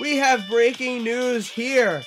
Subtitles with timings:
[0.00, 2.02] We have breaking news here.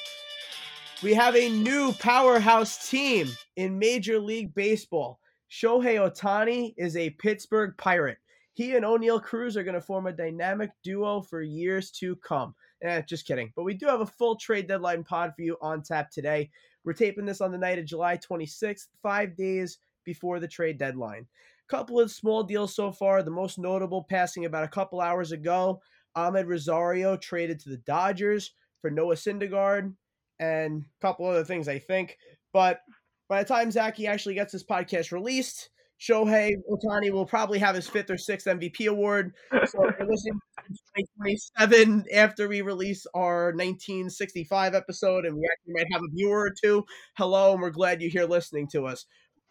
[1.03, 5.19] We have a new powerhouse team in Major League Baseball.
[5.51, 8.19] Shohei Ohtani is a Pittsburgh Pirate.
[8.53, 12.55] He and Oneil Cruz are going to form a dynamic duo for years to come.
[12.81, 13.51] Eh, just kidding.
[13.57, 16.49] But we do have a full trade deadline pod for you on tap today.
[16.85, 21.27] We're taping this on the night of July 26th, five days before the trade deadline.
[21.67, 23.21] Couple of small deals so far.
[23.21, 25.81] The most notable passing about a couple hours ago.
[26.15, 29.93] Amed Rosario traded to the Dodgers for Noah Syndergaard
[30.39, 32.17] and a couple other things, I think.
[32.53, 32.81] But
[33.29, 35.69] by the time Zachy actually gets this podcast released,
[36.01, 39.33] Shohei Ohtani will probably have his fifth or sixth MVP award.
[39.51, 40.73] So if you're listening to
[41.19, 46.53] 2027 after we release our 1965 episode, and we actually might have a viewer or
[46.61, 46.83] two,
[47.17, 49.05] hello, and we're glad you're here listening to us.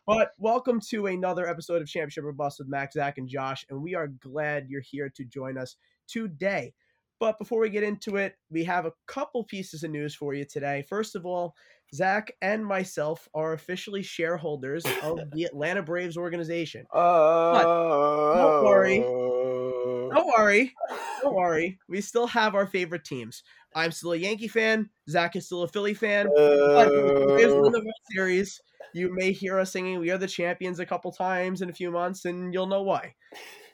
[0.07, 3.81] But welcome to another episode of Championship or Bust with Max, Zach, and Josh, and
[3.81, 5.77] we are glad you're here to join us
[6.11, 6.75] today.
[7.19, 10.47] But before we get into it, we have a couple pieces of news for you
[10.47, 10.85] today.
[10.89, 11.55] First of all,
[11.95, 16.87] Zach and myself are officially shareholders of the Atlanta Braves organization.
[16.95, 19.01] Uh, don't worry.
[19.01, 20.73] Don't worry.
[21.23, 21.79] Don't worry.
[21.87, 23.43] We still have our favorite teams.
[23.74, 24.89] I'm still a Yankee fan.
[25.09, 26.27] Zach is still a Philly fan.
[26.35, 28.59] But if Braves win the World Series,
[28.95, 31.91] you may hear us singing "We Are the Champions" a couple times in a few
[31.91, 33.15] months, and you'll know why.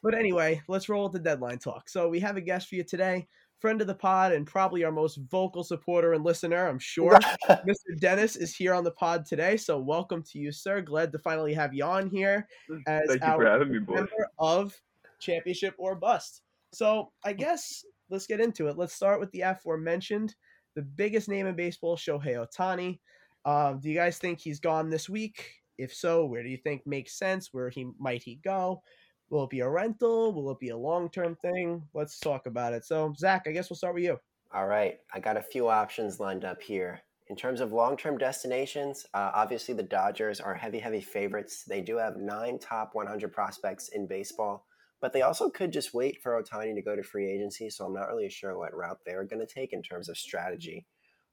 [0.02, 1.88] But anyway, let's roll with the deadline talk.
[1.88, 3.26] So we have a guest for you today,
[3.58, 7.18] friend of the pod, and probably our most vocal supporter and listener, I'm sure.
[7.48, 7.98] Mr.
[7.98, 10.80] Dennis is here on the pod today, so welcome to you, sir.
[10.80, 12.46] Glad to finally have you on here
[12.86, 13.94] as Thank you our for having me, boy.
[13.94, 14.74] member of
[15.18, 16.42] Championship or Bust.
[16.72, 18.76] So I guess let's get into it.
[18.76, 20.34] Let's start with the aforementioned,
[20.74, 22.98] the biggest name in baseball, Shohei Ohtani.
[23.44, 25.52] Um, do you guys think he's gone this week?
[25.78, 27.52] If so, where do you think makes sense?
[27.52, 28.82] Where he might he go?
[29.30, 30.32] Will it be a rental?
[30.32, 31.82] Will it be a long term thing?
[31.94, 32.84] Let's talk about it.
[32.84, 34.18] So, Zach, I guess we'll start with you.
[34.54, 37.00] All right, I got a few options lined up here.
[37.28, 41.64] In terms of long term destinations, uh, obviously the Dodgers are heavy, heavy favorites.
[41.64, 44.64] They do have nine top 100 prospects in baseball,
[45.00, 47.68] but they also could just wait for Ohtani to go to free agency.
[47.68, 50.86] So I'm not really sure what route they're going to take in terms of strategy.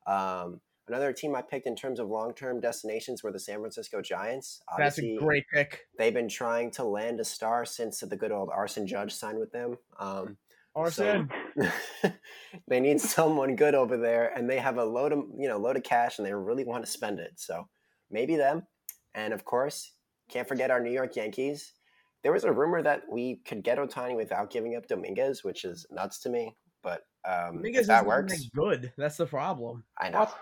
[0.07, 4.01] Um, Another team I picked in terms of long term destinations were the San Francisco
[4.01, 4.61] Giants.
[4.77, 5.81] That's a great pick.
[5.97, 9.51] They've been trying to land a star since the good old Arson Judge signed with
[9.51, 9.77] them.
[9.97, 10.37] Um,
[10.75, 11.29] Arson.
[11.57, 12.11] so
[12.67, 15.77] they need someone good over there, and they have a load of you know load
[15.77, 17.33] of cash, and they really want to spend it.
[17.37, 17.67] So
[18.11, 18.63] maybe them.
[19.15, 19.93] And of course,
[20.29, 21.73] can't forget our New York Yankees.
[22.23, 25.85] There was a rumor that we could get Ohtani without giving up Dominguez, which is
[25.91, 26.55] nuts to me.
[26.81, 28.91] But um, Dominguez if that works, good.
[28.97, 29.83] That's the problem.
[29.97, 30.19] I know.
[30.19, 30.37] What?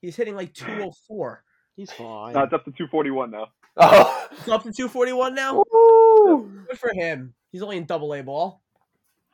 [0.00, 1.42] He's hitting like 204.
[1.76, 2.34] He's fine.
[2.34, 3.48] No, it's up to 241 now.
[3.80, 5.62] Oh, It's up to 241 now.
[5.72, 6.50] Woo!
[6.68, 7.34] Good for him.
[7.52, 8.60] He's only in double A ball.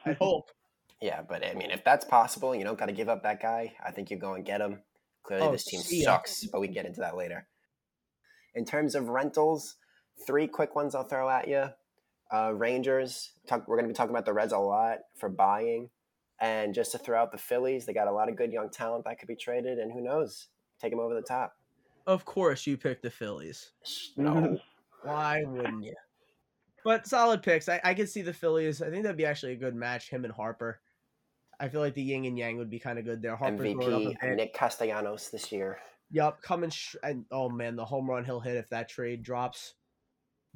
[0.04, 0.50] I hope.
[1.00, 3.72] Yeah, but I mean, if that's possible, you don't got to give up that guy.
[3.82, 4.80] I think you go and get him.
[5.22, 6.16] Clearly, Oh, this team see ya.
[6.16, 7.46] sucks, but we can get into that later.
[8.54, 9.76] In terms of rentals,
[10.26, 11.70] three quick ones I'll throw at you.
[12.30, 15.88] Uh, Rangers, talk, we're going to be talking about the Reds a lot for buying.
[16.38, 19.04] And just to throw out the Phillies, they got a lot of good young talent
[19.06, 20.48] that could be traded, and who knows,
[20.80, 21.54] take them over the top.
[22.06, 23.72] Of course, you picked the Phillies.
[24.16, 24.58] No,
[25.02, 25.94] Why wouldn't you?
[26.84, 27.68] But solid picks.
[27.68, 28.82] I, I could see the Phillies.
[28.82, 30.10] I think that'd be actually a good match.
[30.10, 30.80] Him and Harper.
[31.58, 33.36] I feel like the yin and yang would be kind of good there.
[33.36, 34.36] Harper's going up MVP.
[34.36, 35.78] Nick Castellanos this year.
[36.10, 36.68] Yup, coming.
[36.70, 39.74] Sh- and, oh man, the home run he'll hit if that trade drops.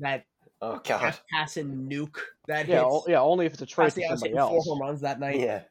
[0.01, 0.25] That
[0.61, 2.19] Oh God, passing nuke
[2.49, 2.87] that yeah, hits.
[2.87, 3.21] o- yeah.
[3.21, 5.39] Only if it's a trade to Castellanos somebody hitting four home runs that night.
[5.41, 5.63] yeah.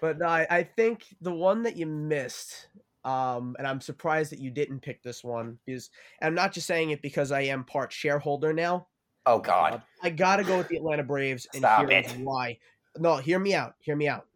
[0.00, 2.68] But no, I, I think the one that you missed,
[3.04, 6.66] um, and I'm surprised that you didn't pick this one, is and I'm not just
[6.66, 8.88] saying it because I am part shareholder now.
[9.26, 12.18] Oh God, I gotta go with the Atlanta Braves, and Stop here is it.
[12.20, 12.58] why.
[12.96, 13.74] No, hear me out.
[13.80, 14.26] Hear me out.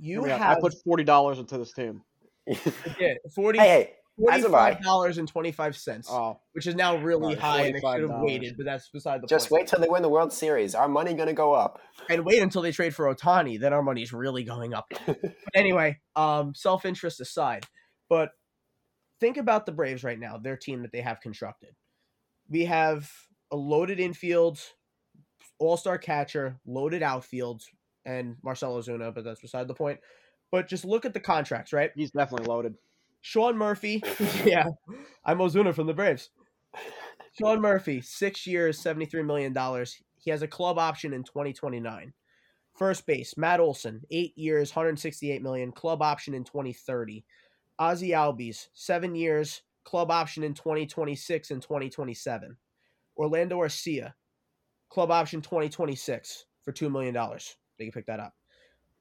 [0.00, 2.02] You I, mean, I- have I put forty dollars into this team.
[2.46, 3.94] yeah, 40 hey, hey,
[4.30, 4.74] as have I.
[4.74, 5.78] dollars and twenty five
[6.10, 9.22] Oh, which is now really Right, high, and I should have waited, but that's beside
[9.22, 9.62] the Just point.
[9.62, 10.74] wait till they win the World Series.
[10.74, 11.80] Our money gonna go up.
[12.10, 14.86] and wait until they trade for Ohtani, then our money's really going up.
[15.06, 15.20] but
[15.54, 17.64] anyway, um, self interest aside,
[18.08, 18.30] but
[19.20, 21.74] think about the Braves right now, their team that they have constructed.
[22.48, 23.10] We have
[23.50, 24.58] a loaded infield,
[25.58, 27.62] all star catcher, loaded outfield,
[28.04, 30.00] and Marcell Ozuna, but that's beside the point.
[30.50, 31.90] But just look at the contracts, right?
[31.94, 32.74] he's definitely loaded.
[33.28, 34.02] Sean Murphy,
[34.46, 34.68] yeah,
[35.22, 36.30] I'm Ozuna from the Braves.
[37.38, 39.54] Sean Murphy, six years, $73 million.
[40.16, 42.14] He has a club option in 2029.
[42.74, 47.22] First base, Matt Olson, eight years, 168 million, club option in 2030.
[47.78, 52.56] Ozzy Albies, seven years, club option in 2026 and 2027.
[53.14, 54.14] Orlando Arcia,
[54.88, 57.12] club option 2026 for $2 million.
[57.78, 58.32] They can pick that up.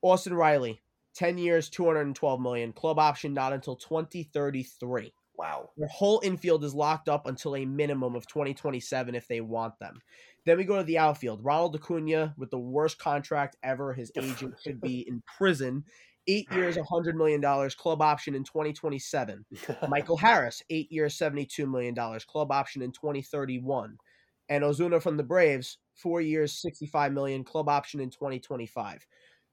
[0.02, 0.82] Austin Riley,
[1.18, 2.72] 10 years, 212 million.
[2.72, 5.12] Club option not until 2033.
[5.36, 5.70] Wow.
[5.76, 10.00] Their whole infield is locked up until a minimum of 2027 if they want them.
[10.46, 11.44] Then we go to the outfield.
[11.44, 13.94] Ronald Acuna with the worst contract ever.
[13.94, 15.86] His agent should be in prison.
[16.28, 17.42] Eight years, $100 million.
[17.42, 19.46] Club option in 2027.
[19.88, 21.96] Michael Harris, eight years, $72 million.
[22.28, 23.98] Club option in 2031.
[24.50, 29.06] And Ozuna from the Braves, four years, 65 million, Club option in 2025.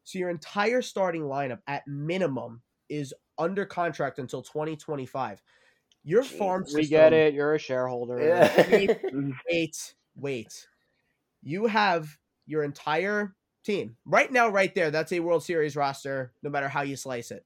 [0.04, 5.42] So your entire starting lineup at minimum is under contract until 2025.
[6.04, 6.26] Your Jeez.
[6.26, 6.80] farm system.
[6.80, 7.34] We get it.
[7.34, 8.20] You're a shareholder.
[8.20, 8.94] Yeah.
[9.50, 10.68] Wait, wait.
[11.42, 12.16] You have
[12.46, 13.34] your entire
[13.64, 14.90] team right now, right there.
[14.90, 17.44] That's a World Series roster, no matter how you slice it.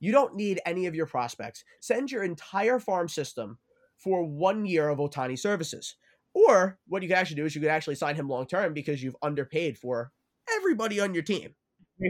[0.00, 1.62] You don't need any of your prospects.
[1.80, 3.58] Send your entire farm system
[3.96, 5.96] for one year of Ohtani services.
[6.32, 9.02] Or what you could actually do is you could actually sign him long term because
[9.02, 10.10] you've underpaid for
[10.56, 11.54] everybody on your team.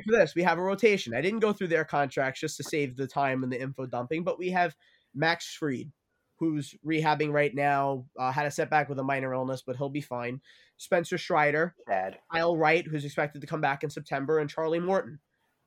[0.04, 0.34] For this.
[0.34, 1.14] We have a rotation.
[1.14, 4.22] I didn't go through their contracts just to save the time and the info dumping,
[4.22, 4.74] but we have
[5.14, 5.90] Max Fried,
[6.38, 10.00] who's rehabbing right now, uh, had a setback with a minor illness, but he'll be
[10.00, 10.40] fine.
[10.76, 12.18] Spencer Strider, Bad.
[12.32, 15.18] Kyle Wright, who's expected to come back in September, and Charlie Morton.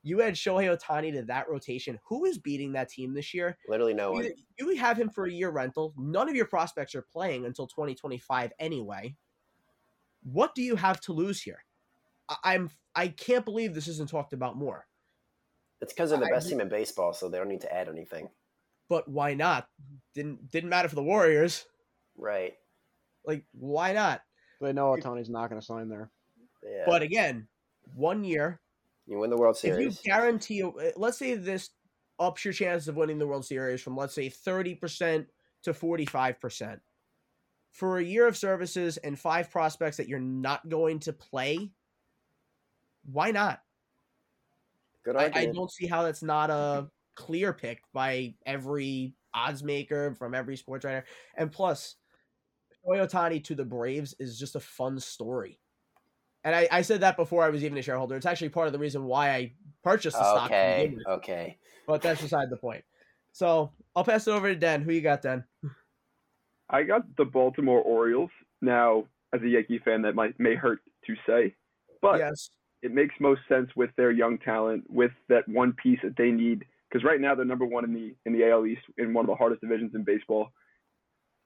[0.06, 1.98] You add Shohei Ohtani to that rotation.
[2.06, 3.58] Who is beating that team this year?
[3.70, 4.26] Literally no one.
[4.26, 5.94] You, you have him for a year rental.
[5.98, 9.16] None of your prospects are playing until 2025 anyway.
[10.24, 11.64] What do you have to lose here?
[12.30, 14.86] I, I'm I can't believe this isn't talked about more.
[15.82, 17.90] It's because they're the I- best team in baseball, so they don't need to add
[17.90, 18.30] anything.
[18.90, 19.68] But why not?
[20.14, 21.66] Didn't didn't matter for the Warriors.
[22.18, 22.54] Right.
[23.26, 24.22] Like why not?
[24.62, 26.12] They know Ohtani's not going to sign there.
[26.64, 26.84] Yeah.
[26.86, 27.48] But again,
[27.96, 28.60] one year.
[29.08, 31.72] you win the World If you guarantee, uh, let's say this
[32.20, 35.28] ups your chances of winning the World Series from let's say thirty percent
[35.64, 36.80] to forty five percent.
[37.72, 41.72] For a year of services and five prospects that you're not going to play,
[43.12, 43.62] why not?
[45.04, 50.16] Good I, I don't see how that's not a clear pick by every odds maker
[50.16, 51.06] from every sports writer.
[51.36, 51.96] And plus,
[52.88, 55.60] Toyotani to the Braves is just a fun story.
[56.44, 58.16] And I, I said that before I was even a shareholder.
[58.16, 59.54] It's actually part of the reason why I
[59.84, 60.46] purchased the stock.
[60.52, 60.88] Okay.
[60.88, 61.58] begin Okay.
[61.88, 62.84] But that's beside the point.
[63.32, 64.82] So I'll pass it over to Den.
[64.82, 65.44] Who you got, Den?
[66.70, 68.32] I got the Baltimore Orioles.
[68.62, 71.56] Now, as a Yankee fan, that might may hurt to say,
[72.02, 72.50] but yes.
[72.84, 76.66] It makes most sense with their young talent, with that one piece that they need.
[76.92, 79.30] Because right now they're number one in the in the AL East in one of
[79.30, 80.52] the hardest divisions in baseball.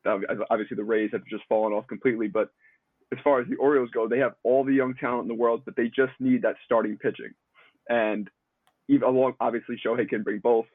[0.06, 2.50] Obviously, the Rays have just fallen off completely, but
[3.14, 5.62] as far as the Orioles go, they have all the young talent in the world,
[5.64, 7.34] but they just need that starting pitching.
[7.88, 8.30] And
[8.90, 10.66] even along, obviously, Shohei can bring both,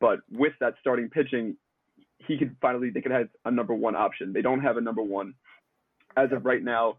[0.00, 1.56] but with that starting pitching,
[2.26, 4.32] he could finally they could have a number one option.
[4.32, 5.34] They don't have a number one
[6.16, 6.96] as of right now.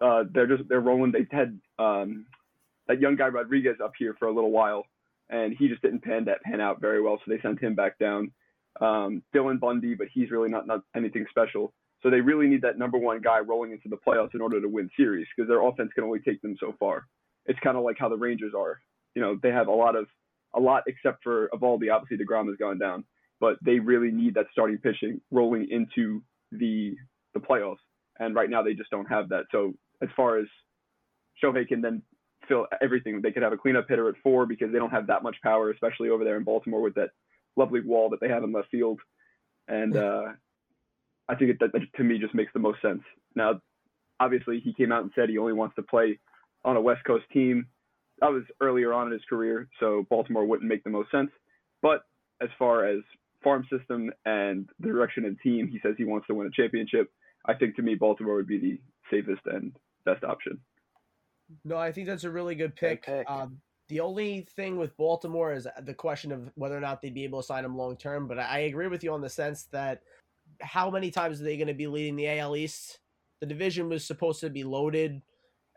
[0.00, 1.12] Uh, they're just they're rolling.
[1.12, 2.26] They had um,
[2.90, 4.84] that young guy Rodriguez up here for a little while,
[5.28, 7.96] and he just didn't pan that pan out very well, so they sent him back
[7.98, 8.32] down.
[8.80, 11.72] Um, Dylan Bundy, but he's really not not anything special.
[12.02, 14.68] So they really need that number one guy rolling into the playoffs in order to
[14.68, 17.06] win series because their offense can only take them so far.
[17.46, 18.80] It's kind of like how the Rangers are.
[19.14, 20.06] You know, they have a lot of
[20.54, 21.94] a lot except for Eovaldi.
[21.94, 23.04] Obviously, Degrom has gone down,
[23.38, 26.96] but they really need that starting pitching rolling into the
[27.34, 27.84] the playoffs.
[28.18, 29.44] And right now, they just don't have that.
[29.52, 30.46] So as far as
[31.42, 32.02] Shohei can then
[32.50, 35.22] fill everything, they could have a cleanup hitter at four because they don't have that
[35.22, 37.10] much power, especially over there in Baltimore with that
[37.56, 38.98] lovely wall that they have in left field.
[39.68, 40.24] And uh,
[41.28, 43.02] I think it, that, that to me just makes the most sense.
[43.36, 43.60] Now,
[44.18, 46.18] obviously, he came out and said he only wants to play
[46.64, 47.66] on a West Coast team.
[48.20, 51.30] That was earlier on in his career, so Baltimore wouldn't make the most sense.
[51.80, 52.02] But
[52.42, 52.98] as far as
[53.44, 56.50] farm system and the direction of the team, he says he wants to win a
[56.50, 57.10] championship.
[57.46, 58.78] I think to me, Baltimore would be the
[59.10, 59.72] safest and
[60.04, 60.60] best option.
[61.64, 63.04] No, I think that's a really good pick.
[63.04, 63.28] pick.
[63.30, 67.24] Um, the only thing with Baltimore is the question of whether or not they'd be
[67.24, 68.28] able to sign him long term.
[68.28, 70.02] But I I agree with you on the sense that
[70.60, 73.00] how many times are they going to be leading the AL East?
[73.40, 75.22] The division was supposed to be loaded.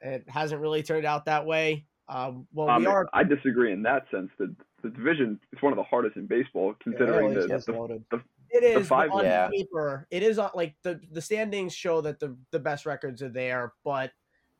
[0.01, 1.85] It hasn't really turned out that way.
[2.09, 3.07] Um, well, Um, we are.
[3.13, 4.29] I disagree in that sense.
[4.37, 4.53] The
[4.83, 7.71] the division is one of the hardest in baseball, considering AL the, East is the,
[7.71, 8.03] loaded.
[8.11, 9.47] the- It is five- on Yeah.
[9.49, 10.05] paper.
[10.11, 13.73] It is on like the the standings show that the the best records are there,
[13.85, 14.11] but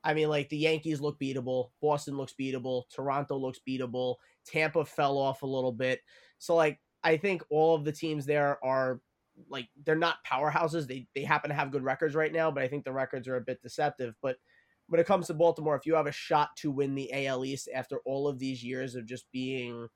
[0.04, 5.18] I mean like the Yankees look beatable, Boston looks beatable, Toronto looks beatable, Tampa fell
[5.18, 6.02] off a little bit.
[6.40, 9.02] So like I think all of the teams there are
[9.50, 10.88] like they're not powerhouses.
[10.88, 13.38] They they happen to have good records right now, but I think the records are
[13.38, 14.16] a bit deceptive.
[14.22, 14.38] But
[14.88, 17.70] when it comes to Baltimore, if you have a shot to win the AL East
[17.74, 19.88] after all of these years of just being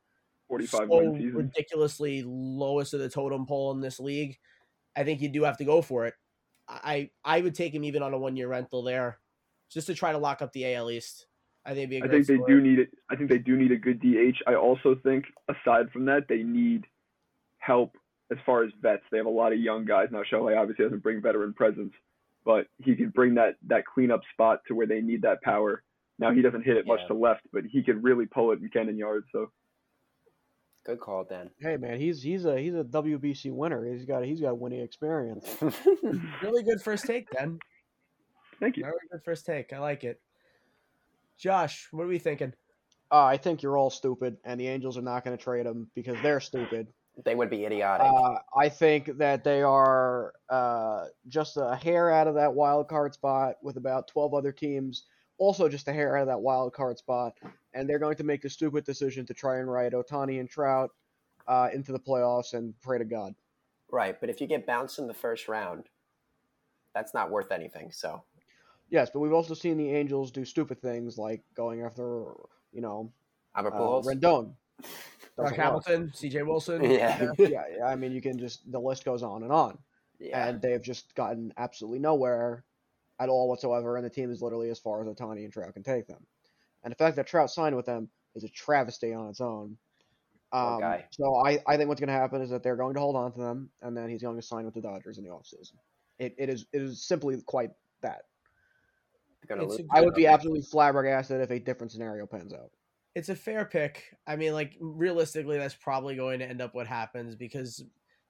[0.48, 1.00] 45 so
[1.34, 4.38] ridiculously lowest of the totem pole in this league,
[4.96, 6.14] I think you do have to go for it.
[6.68, 9.20] I I would take him even on a one year rental there,
[9.70, 11.28] just to try to lock up the AL East.
[11.66, 12.54] I think it'd be a I great think they story.
[12.62, 12.90] do need it.
[13.10, 14.38] I think they do need a good DH.
[14.48, 16.86] I also think, aside from that, they need
[17.60, 17.96] help
[18.32, 19.04] as far as vets.
[19.12, 20.22] They have a lot of young guys now.
[20.32, 21.94] Shohei obviously doesn't bring veteran presence,
[22.46, 25.84] but he can bring that that cleanup spot to where they need that power.
[26.20, 27.08] Now he doesn't hit it much Yeah.
[27.10, 29.26] to left, but he could really pull it in Camden Yards.
[29.32, 29.52] So
[30.86, 31.50] Good call, Dan.
[31.60, 33.86] Hey man, he's he's a he's a WBC winner.
[33.86, 35.46] He's got he's got winning experience.
[36.42, 37.60] Really good first take, then.
[38.60, 38.84] Thank you.
[38.84, 39.74] Very good first take.
[39.74, 40.20] I like it.
[41.38, 42.54] Josh, what are we thinking?
[43.12, 45.90] Uh, I think you're all stupid, and the Angels are not going to trade him
[45.96, 46.88] because they're stupid.
[47.24, 48.08] they would be idiotic.
[48.08, 53.14] Uh, I think that they are uh, just a hair out of that wild card
[53.14, 55.06] spot with about 12 other teams,
[55.38, 57.34] also just a hair out of that wild card spot,
[57.74, 60.90] and they're going to make the stupid decision to try and ride Ohtani and Trout
[61.48, 63.34] uh, into the playoffs and pray to God.
[63.92, 65.86] right, but if you get bounced in the first round,
[66.94, 67.92] that's not worth anything.
[67.92, 68.24] So
[68.90, 72.34] Yes, but we've also seen the Angels do stupid things like going after,
[72.72, 73.12] you know,
[73.56, 74.06] Albert uh, Pujols.
[74.06, 74.54] Rendon.
[75.38, 76.44] Rock Hamilton, C.J.
[76.44, 76.84] Wilson.
[76.84, 77.32] Yeah.
[77.38, 79.78] yeah, yeah, I mean, you can just the list goes on and on,
[80.20, 80.48] yeah.
[80.48, 82.64] and they've just gotten absolutely nowhere
[83.20, 85.84] at all whatsoever, and the team is literally as far as Ohtani and Trout can
[85.84, 86.26] take them.
[86.84, 89.78] And the fact that Trout signed with them is a travesty on its own.
[90.54, 91.06] Um, guy.
[91.12, 93.32] so I, I think what's going to happen is that they're going to hold on
[93.34, 95.74] to them, and then he's going to sign with the Dodgers in the offseason.
[96.20, 98.24] It, it is it is simply quite that.
[99.37, 99.37] They're gonna It's lose.
[99.37, 99.37] a
[99.92, 102.72] I would be absolutely flabbergasted if a different scenario pans out.
[103.16, 104.04] it's a fair pick.
[104.28, 107.84] I mean, like realistically, that's probably going to end up what happens because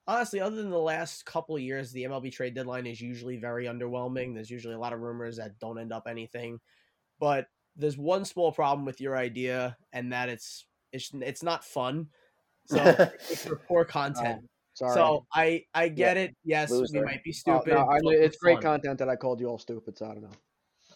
[0.08, 3.66] honestly, other than the last couple of years, the MLB trade deadline is usually very
[3.66, 4.34] underwhelming.
[4.34, 6.60] There's usually a lot of rumors that don't end up anything.
[7.20, 12.08] But there's one small problem with your idea, and that it's it's it's not fun.
[12.70, 12.84] So
[13.30, 14.42] it's for poor content.
[14.44, 14.94] Oh, sorry.
[14.94, 16.36] so I I get it.
[16.44, 17.74] Yes, we might be Oh, stupid.
[17.76, 18.64] no, I mean, it's for great fun.
[18.64, 20.32] content that I called you all stupid, so I don't know.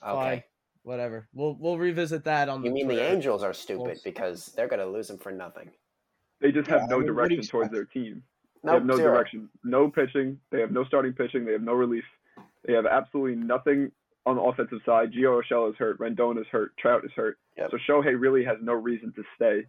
[0.02, 0.16] Fine.
[0.38, 0.46] okay.
[0.84, 1.28] Whatever.
[1.34, 2.62] We'll we'll revisit that on.
[2.62, 4.02] The You mean the Angels are stupid Wolves.
[4.02, 5.70] because they're gonna lose him for nothing.
[6.40, 8.24] They just Yeah, have I no mean, what do you direction towards their team.
[8.64, 9.14] They No, have no zero.
[9.14, 10.40] direction, no pitching.
[10.50, 11.46] They have no starting pitching.
[11.46, 12.04] They have no relief.
[12.66, 13.92] They have absolutely nothing
[14.26, 15.12] on the offensive side.
[15.14, 16.00] Gio Urshela is hurt.
[16.00, 16.76] Rendon is hurt.
[16.78, 17.38] Trout is hurt.
[17.58, 17.72] Yep.
[17.72, 19.66] So Shohei really has no reason to stay,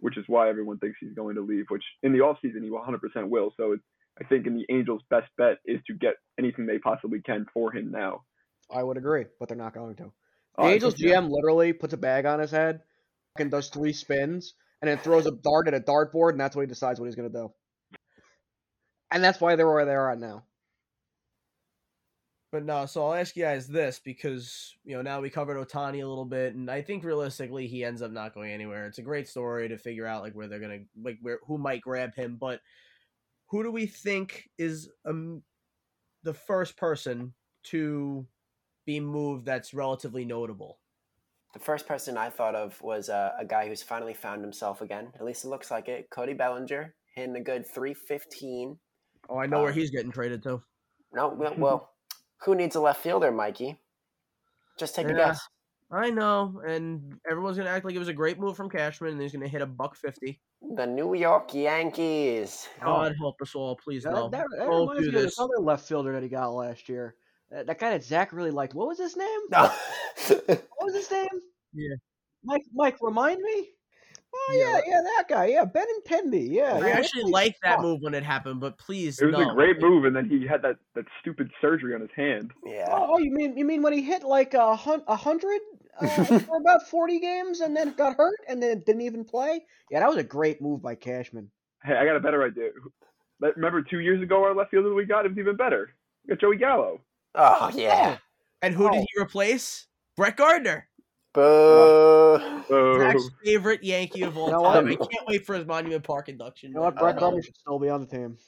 [0.00, 1.66] which is why everyone thinks he's going to leave.
[1.68, 3.52] Which in the offseason he 100% will.
[3.58, 3.82] So it's,
[4.20, 7.72] I think in the Angels' best bet is to get anything they possibly can for
[7.72, 8.22] him now.
[8.70, 10.04] I would agree, but they're not going to.
[10.04, 10.12] The
[10.58, 10.94] Oh, Angels.
[10.94, 12.80] GM literally puts a bag on his head
[13.38, 16.62] and does three spins and then throws a dart at a dartboard, and that's what
[16.62, 17.52] he decides what he's going to do.
[19.10, 20.44] And that's why they're where they are at now.
[22.52, 26.02] But no, so I'll ask you guys this because you know now we covered Ohtani
[26.02, 28.86] a little bit, and I think realistically he ends up not going anywhere.
[28.86, 31.82] It's a great story to figure out like where they're gonna like where who might
[31.82, 32.60] grab him, but
[33.48, 35.42] who do we think is um
[36.22, 38.26] the first person to
[38.86, 40.78] be moved that's relatively notable?
[41.52, 45.08] The first person I thought of was uh, a guy who's finally found himself again.
[45.14, 46.08] At least it looks like it.
[46.10, 48.78] Cody Bellinger hitting a good 315.
[49.28, 50.62] Oh, I know where Um, he's getting traded to.
[51.12, 51.90] No, well, well,
[52.44, 53.76] who needs a left fielder, Mikey?
[54.78, 55.40] Just take a guess.
[55.90, 59.20] I know, and everyone's gonna act like it was a great move from Cashman, and
[59.22, 60.40] he's gonna hit a buck fifty.
[60.74, 62.68] The New York Yankees.
[62.82, 64.28] God help us all, please That, no.
[64.28, 65.24] that, that Don't reminds do me of this.
[65.36, 67.14] this other left fielder that he got last year.
[67.50, 68.74] That, that guy that Zach really liked.
[68.74, 69.40] What was his name?
[69.50, 69.70] No.
[70.46, 71.28] What was his name?
[71.72, 71.94] Yeah.
[72.44, 73.68] Mike, Mike, remind me?
[74.34, 74.72] Oh, Yeah.
[74.72, 75.46] yeah, yeah, that guy.
[75.46, 76.48] Yeah, Ben and Benintendi.
[76.50, 76.74] Yeah.
[76.82, 79.50] I yeah, actually he's liked that move when it happened, but please, It was no.
[79.50, 82.52] a great move, and then he had that, that stupid surgery on his hand.
[82.64, 82.86] yeah.
[82.90, 85.60] Oh, oh, you mean you mean when he hit like a a hundred
[86.00, 86.06] uh,
[86.40, 89.64] for about forty games and then got hurt and then didn't even play?
[89.90, 91.50] Yeah, that was a great move by Cashman.
[91.84, 92.70] Hey, I got a better idea.
[93.40, 95.24] Remember two years ago our left fielder we got?
[95.24, 95.94] It was even better.
[96.26, 97.00] We got Joey Gallo.
[97.36, 98.18] Oh, yeah.
[98.62, 99.04] And who did Oh.
[99.14, 99.86] he replace?
[100.16, 100.88] Brett Gardner,
[101.34, 101.42] Boo.
[101.42, 104.88] Oh, Zach's favorite Yankee of all You know time.
[104.88, 105.02] what?
[105.02, 106.70] I can't wait for his Monument Park induction.
[106.70, 106.96] You know what?
[106.96, 108.38] Brett Gardner should still be on the team.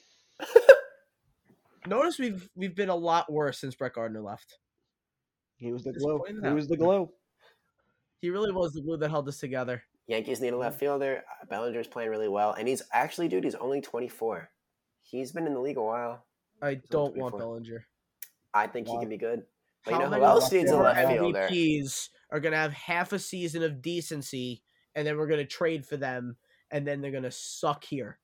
[1.87, 4.59] Notice we've we've been a lot worse since Brett Gardner left.
[5.57, 6.23] He was the Just glue.
[6.43, 7.11] He was the glue.
[8.21, 9.81] He really was the glue that held us together.
[10.09, 11.23] Yankees need a left fielder.
[11.41, 12.53] Uh, Bellinger's playing really well.
[12.53, 14.51] And he's actually, dude, he's only 24.
[15.03, 16.25] He's been in the league a while.
[16.61, 17.39] I He's don't want 24.
[17.39, 17.87] Bellinger.
[18.55, 19.43] I think he can be good.
[19.85, 21.49] But you How know who many else needs a left fielder?
[21.51, 24.63] MVPs are gonna have half a season of decency,
[24.95, 26.37] and then we're gonna trade for them,
[26.71, 28.19] and then they're gonna suck here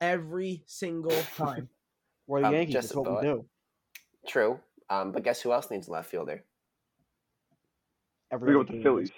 [0.00, 1.68] every single time.
[2.26, 2.74] We're the Um, Yankees.
[2.74, 3.44] just That's a what we do.
[4.26, 4.58] True.
[4.88, 6.42] Um, but guess who else needs a left fielder?
[8.30, 9.10] Every We go with the Phillies.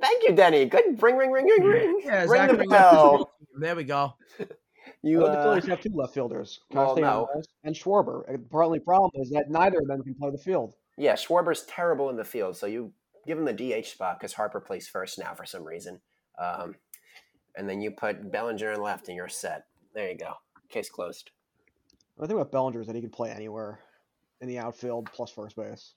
[0.00, 0.66] Thank you, Denny.
[0.66, 1.02] Good.
[1.02, 2.00] Ring, ring, ring, ring, ring.
[2.04, 3.32] Yeah, ring Zach the bell.
[3.58, 4.14] There we go.
[5.06, 8.24] You, Well, the uh, Phillies have two left fielders, well, Castellanos and Schwarber.
[8.28, 10.74] And The only problem is that neither of them can play the field.
[10.98, 12.92] yeah, Schwarber's terrible in the field, so you
[13.24, 16.00] give him the DH spot because Harper plays first now for some reason.
[16.38, 16.74] Um,
[17.56, 19.66] and then you put Bellinger in left, and you're set.
[19.94, 20.34] There you go.
[20.68, 21.30] Case closed.
[22.18, 23.78] The thing about Bellinger is that he can play anywhere
[24.40, 25.94] in the outfield plus first base.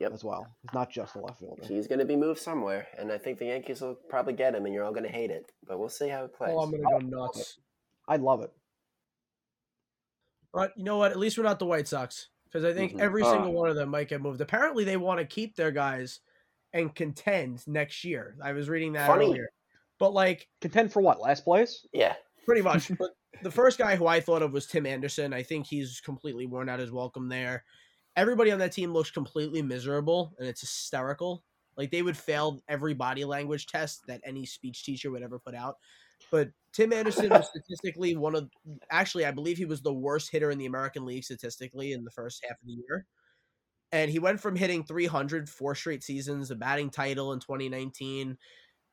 [0.00, 0.12] Yep.
[0.12, 0.46] As well.
[0.62, 1.62] He's not just a left fielder.
[1.66, 4.64] He's going to be moved somewhere, and I think the Yankees will probably get him,
[4.64, 5.50] and you're all going to hate it.
[5.66, 6.52] But we'll see how it plays.
[6.54, 7.58] Oh, I'm gonna go nuts.
[8.06, 8.52] I love it.
[10.52, 11.10] But you know what?
[11.10, 13.00] At least we're not the White Sox because I think Mhm.
[13.00, 13.30] every Uh.
[13.32, 14.40] single one of them might get moved.
[14.40, 16.20] Apparently, they want to keep their guys
[16.72, 18.36] and contend next year.
[18.42, 19.26] I was reading that Funny.
[19.26, 19.50] earlier.
[19.98, 21.20] But like Contend for what?
[21.20, 21.86] Last place?
[21.92, 22.14] yeah,
[22.44, 22.88] pretty much.
[22.98, 23.10] but
[23.42, 25.32] the first guy who I thought of was Tim Anderson.
[25.34, 27.64] I think he's completely worn out his welcome there.
[28.18, 31.44] Everybody on that team looks completely miserable, and it's hysterical.
[31.76, 35.54] Like they would fail every body language test that any speech teacher would ever put
[35.54, 35.76] out.
[36.32, 38.50] But Tim Anderson was statistically one of
[38.90, 42.10] actually, I believe he was the worst hitter in the American League statistically in the
[42.10, 43.06] first half of the year.
[43.92, 48.36] And he went from hitting 300 four straight seasons, a batting title in 2019,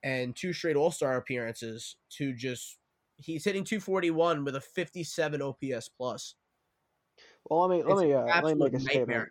[0.03, 2.77] and two straight All Star appearances to just
[3.17, 6.36] he's hitting 241 with a 57 OPS plus.
[7.50, 9.30] Well, let me let It's me uh, let me make a absolute statement.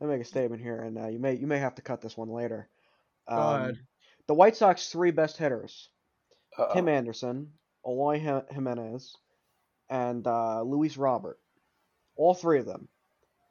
[0.00, 2.00] Let me make a statement here, and uh, you may you may have to cut
[2.00, 2.68] this one later.
[3.28, 3.78] Go ahead.
[4.26, 5.90] The White Sox three best hitters:
[6.58, 6.72] Uh-oh.
[6.72, 7.52] Tim Anderson,
[7.86, 9.14] Eloy Ji- Jimenez,
[9.90, 11.38] and uh, Luis Robert.
[12.16, 12.88] All three of them,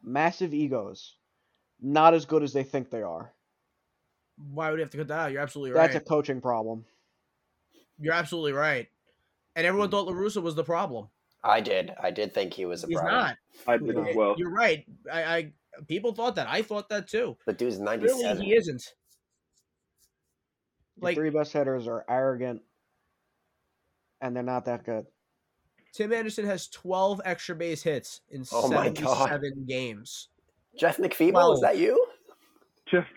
[0.03, 1.15] massive egos,
[1.81, 3.33] not as good as they think they are.
[4.37, 5.31] Why would you have to cut that out?
[5.31, 5.91] You're absolutely right.
[5.91, 6.85] That's a coaching problem.
[7.99, 8.87] You're absolutely right.
[9.55, 11.09] And everyone thought La Russa was the problem.
[11.43, 11.93] I did.
[12.01, 13.15] I did think he was a He's problem.
[13.21, 13.35] not.
[13.67, 14.35] I did as well.
[14.37, 14.85] You're right.
[15.11, 15.51] I, I
[15.87, 16.47] people thought that.
[16.49, 17.37] I thought that too.
[17.45, 18.41] The dude's Really, 97.
[18.41, 18.83] he isn't.
[20.97, 22.61] The Like- three best hitters are arrogant,
[24.21, 25.05] and they're not that good.
[25.93, 29.29] Tim Anderson has 12 extra base hits in Oh my God.
[29.29, 30.27] 77 games.
[30.77, 32.05] Jeff McFeeble, Well- is that you?
[32.85, 33.07] Jeff,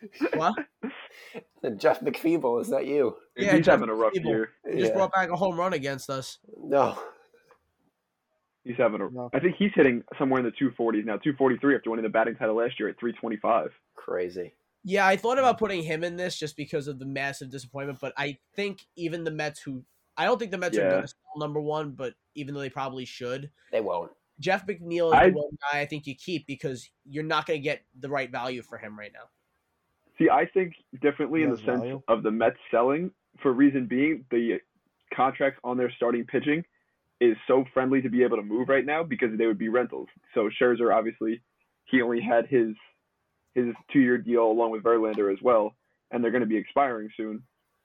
[0.34, 0.54] What?
[1.78, 3.16] Jeff McFeeble, is that you?
[3.36, 4.24] Yeah, he's Jeff having a rough McFeeble.
[4.26, 4.50] year.
[4.70, 4.96] He just Yeah.
[4.96, 6.38] brought back a home run against us.
[6.58, 6.98] No.
[8.64, 9.10] He's having a.
[9.10, 9.30] No.
[9.34, 11.16] I think he's hitting somewhere in the 240s now.
[11.16, 13.70] 243 after winning the batting title last year at 325.
[13.96, 14.52] Crazy.
[14.84, 18.12] Yeah, I thought about putting him in this just because of the massive disappointment, but
[18.16, 19.84] I think even the Mets who
[20.16, 22.70] I don't think the Mets are going to sell number one, but even though they
[22.70, 24.10] probably should, They won't.
[24.40, 27.60] Jeff McNeil is I- the one guy I think you keep because you're not going
[27.60, 29.28] to get the right value for him right now.
[30.18, 34.24] See, I think differently in the Has sense of the Mets selling, for reason being
[34.30, 34.58] the
[35.14, 36.64] contracts on their starting pitching
[37.22, 40.08] is so friendly to be able to move right now because they would be rentals.
[40.34, 41.40] So Scherzer, obviously,
[41.84, 42.74] he only had his
[43.54, 45.76] his two year deal along with Verlander as well,
[46.10, 47.42] and they're going to be expiring soon.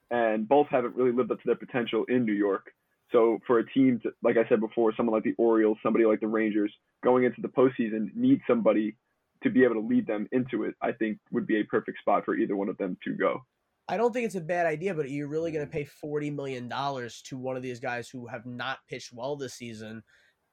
[0.09, 2.71] And both haven't really lived up to their potential in New York.
[3.11, 6.21] So for a team, to, like I said before, someone like the Orioles, somebody like
[6.21, 6.73] the Rangers,
[7.03, 8.95] going into the postseason, need somebody
[9.43, 10.75] to be able to lead them into it.
[10.81, 13.43] I think would be a perfect spot for either one of them to go.
[13.89, 15.83] I don't think it's a bad idea, but you're really going to mm-hmm.
[15.83, 19.53] pay forty million dollars to one of these guys who have not pitched well this
[19.53, 20.03] season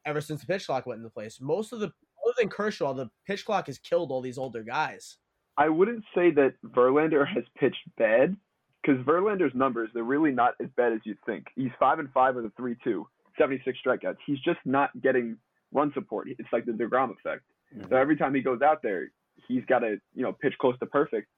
[0.06, 1.40] ever since the pitch clock went into place.
[1.40, 5.18] Most of the other than Kershaw, the pitch clock has killed all these older guys.
[5.56, 8.36] I wouldn't say that Verlander has pitched bad
[8.82, 11.46] because Verlander's numbers they're really not as bad as you'd think.
[11.54, 13.04] He's five and five with a 3-2,
[13.38, 14.16] 76 strikeouts.
[14.26, 15.36] He's just not getting
[15.72, 16.28] run support.
[16.30, 17.42] It's like the Degrom effect.
[17.72, 17.94] So mm-hmm.
[17.94, 19.10] every time he goes out there,
[19.48, 21.28] he's got to you know pitch close to perfect,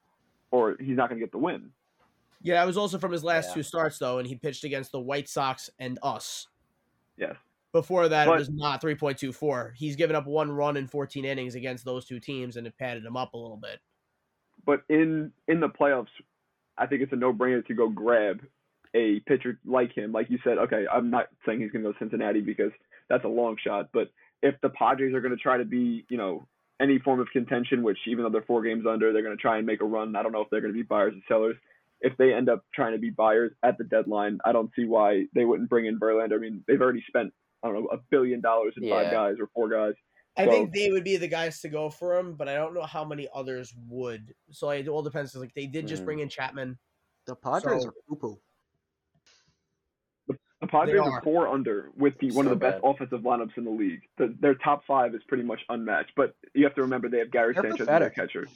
[0.51, 1.71] or he's not going to get the win.
[2.43, 3.55] Yeah, that was also from his last Yeah.
[3.55, 6.49] two starts though, and he pitched against the White Sox and us.
[7.17, 7.37] Yes.
[7.73, 9.75] Before that, But- it was not 3.24.
[9.77, 13.05] He's given up one run in 14 innings against those two teams, and it padded
[13.05, 13.81] him up a little bit.
[14.65, 16.09] But in in the playoffs,
[16.79, 18.45] I think it's a no brainer to go grab
[18.95, 20.13] a pitcher like him.
[20.13, 22.73] Like you said, okay, I'm not saying he's going to go Cincinnati because
[23.09, 23.91] that's a long shot.
[23.93, 24.11] But
[24.43, 26.47] if the Padres are going to try to be, you know,
[26.81, 29.59] any form of contention, which even though they're four games under, they're going to try
[29.59, 30.17] and make a run.
[30.17, 31.57] I don't know if they're going to be buyers or sellers.
[32.07, 35.27] If they end up trying to be buyers at the deadline, I don't see why
[35.35, 36.35] they wouldn't bring in Verlander.
[36.35, 37.33] I mean, they've already spent
[37.65, 39.03] I don't know a billion dollars in Yeah.
[39.03, 39.95] five guys or four guys.
[40.37, 42.75] I So- think they would be the guys to go for him, but I don't
[42.75, 44.35] know how many others would.
[44.53, 45.33] So it all depends.
[45.33, 46.05] 'cause, Like they did just Mhm.
[46.05, 46.79] bring in Chapman.
[47.27, 48.39] The Padres So- are poo poo.
[50.61, 51.11] The Padres are.
[51.11, 52.89] are four under with the one of So the best bad.
[52.89, 54.03] offensive lineups in the league.
[54.17, 56.13] The, their top five is pretty much unmatched.
[56.17, 58.47] But you have to remember they have Gary They're Sanchez as their catcher.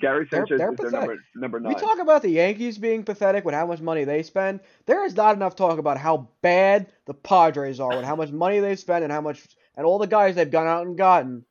[0.00, 1.18] Gary They're- Sanchez they're is their pathetic.
[1.36, 1.74] number nine.
[1.74, 4.60] We talk about the Yankees being pathetic with how much money they spend.
[4.86, 8.60] There is not enough talk about how bad the Padres are with how much money
[8.60, 11.44] they spend and how much and all the guys they've gone out and gotten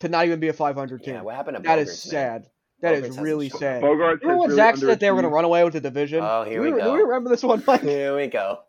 [0.00, 1.14] to not even be a 500 team.
[1.14, 2.42] Yeah, what happened to that Bogaerts, is man?
[2.42, 2.46] sad.
[2.82, 3.82] That Bogaerts is really shown sad.
[3.82, 5.72] Bogaerts Remember has when really Zach said that they were going to run away with
[5.72, 6.20] the division?
[6.22, 6.92] Oh, here do we Do go.
[6.94, 7.80] we remember this one, Mike?
[7.82, 8.60] Here we go.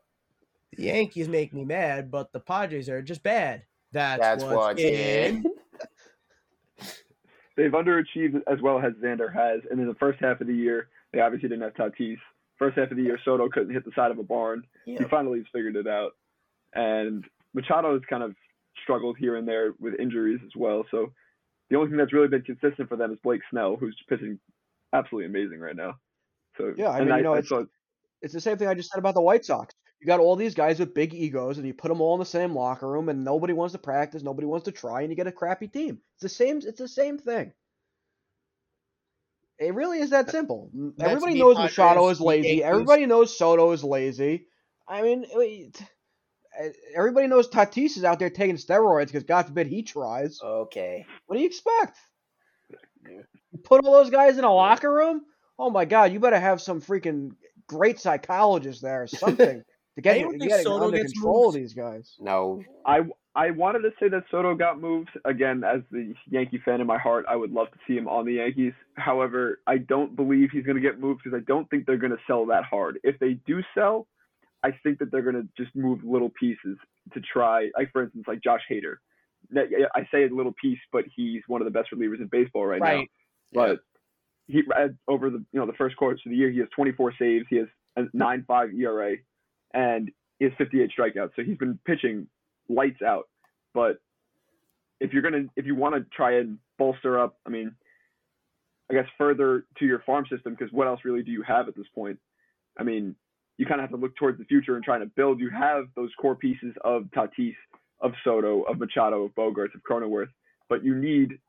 [0.78, 3.64] The Yankees make me mad, but the Padres are just bad.
[3.92, 5.44] That's, That's what's what's in.
[7.58, 9.62] They've underachieved as well as Xander has.
[9.70, 12.18] And in the first half of the year, they obviously didn't have Tatis.
[12.58, 14.64] First half of the year, Soto couldn't hit the side of a barn.
[14.86, 15.00] Yeah.
[15.00, 16.12] He finally has figured it out.
[16.74, 18.36] And Machado has kind of
[18.84, 20.86] struggled here and there with injuries as well.
[20.92, 21.12] So
[21.70, 24.40] the only thing that's really been consistent for them is Blake Snell, who's pitching
[24.94, 25.98] absolutely amazing right now.
[26.58, 27.66] So Yeah, I mean, you know, it's- saw-
[28.22, 29.74] It's the same thing I just said about the White Sox.
[30.00, 32.26] You got all these guys with big egos, and you put them all in the
[32.26, 35.28] same locker room, and nobody wants to practice, nobody wants to try, and you get
[35.28, 36.00] a crappy team.
[36.16, 36.58] It's the same.
[36.58, 37.54] It's the same thing.
[39.60, 40.70] It really is that simple.
[40.72, 42.64] Mets Everybody knows Padres, Machado is lazy.
[42.64, 44.46] Everybody knows Soto is lazy.
[44.88, 45.82] I mean, wait,
[46.96, 50.40] everybody knows Tatis is out there taking steroids because God forbid he tries.
[50.44, 51.08] Okay.
[51.26, 51.98] What do you expect?
[53.04, 55.24] You put all those guys in a locker room?
[55.58, 56.14] Oh my God!
[56.14, 57.32] You better have some freaking
[57.66, 59.64] great psychologist there or something
[59.98, 61.64] to get, I don't you- think get Soto under gets control of moved.
[61.64, 62.16] these guys.
[62.20, 62.64] No.
[62.86, 63.02] I
[63.36, 66.98] I wanted to say that Soto got moved again as the Yankee fan in my
[66.98, 67.26] heart.
[67.30, 68.74] I would love to see him on the Yankees.
[68.96, 72.14] However, I don't believe he's going to get moved because I don't think they're going
[72.14, 73.00] to sell that hard.
[73.04, 74.08] If they do sell,
[74.64, 76.78] I think that they're going to just move little pieces
[77.14, 77.70] to try.
[77.78, 78.96] Like for instance, like Josh Hader.
[79.56, 82.82] I say a little piece, but he's one of the best relievers in baseball right,
[82.82, 82.86] now.
[82.88, 83.10] Right.
[83.54, 83.80] But
[84.48, 87.14] he uh, over the you know the first course of the year, he has 24
[87.20, 87.46] saves.
[87.50, 89.16] He has a 9.5 ERA,
[89.74, 91.32] and he has 58 strikeouts.
[91.36, 92.28] So he's been pitching
[92.70, 93.28] lights out.
[93.74, 93.98] But
[95.00, 97.76] if you're gonna if you want to try and bolster up, I mean,
[98.90, 101.76] I guess further to your farm system, because what else really do you have at
[101.76, 102.20] this point?
[102.80, 103.16] I mean,
[103.58, 105.40] you kind of have to look towards the future and trying to build.
[105.40, 107.56] You have those core pieces of Tatis,
[108.02, 110.30] of Soto, of Machado, of Bogaerts, of Cronenworth,
[110.70, 111.40] but you need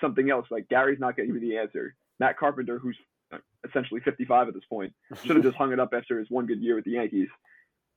[0.00, 0.46] something else.
[0.50, 1.94] Like Gary's not give you the answer.
[2.20, 2.96] Matt Carpenter, who's
[3.32, 4.92] uh, essentially 55 at this point,
[5.24, 7.28] should have just hung it up after his one good year with the Yankees.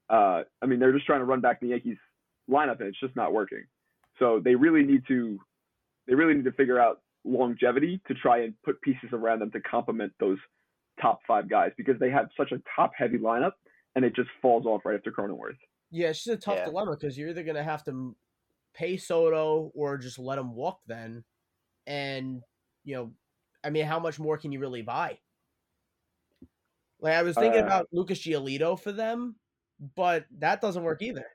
[0.10, 1.98] Uh, I mean, they're just trying to run back the Yankees
[2.50, 3.64] lineup, and it's just not working.
[4.18, 5.40] So they really need to,
[6.08, 9.60] they really need to figure out longevity to try and put pieces around them to
[9.62, 10.38] complement those
[11.02, 13.54] top five guys because they have such a top-heavy lineup,
[13.96, 15.58] and it just falls off right after Cronenworth.
[15.92, 16.66] Yeah, it's just a tough Yeah.
[16.66, 18.16] dilemma because you're either gonna have to
[18.74, 21.24] pay Soto or just let him walk then,
[21.88, 22.42] and
[22.84, 23.14] you know,
[23.64, 25.20] I mean, how much more can you really buy?
[27.00, 29.36] Like I was thinking Uh, about Lucas Giolito for them,
[29.96, 31.26] but that doesn't work either.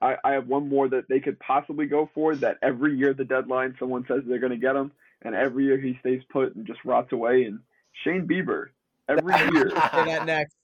[0.00, 3.24] I, I have one more that they could possibly go for that every year the
[3.24, 4.92] deadline someone says they're going to get him,
[5.22, 7.44] and every year he stays put and just rots away.
[7.44, 7.60] And
[8.04, 8.66] Shane Bieber,
[9.08, 10.56] every year, Say that next.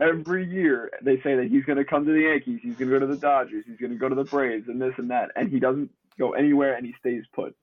[0.00, 2.98] every year they say that he's going to come to the Yankees, he's going to
[2.98, 5.30] go to the Dodgers, he's going to go to the Braves, and this and that,
[5.36, 7.54] and he doesn't go anywhere and he stays put.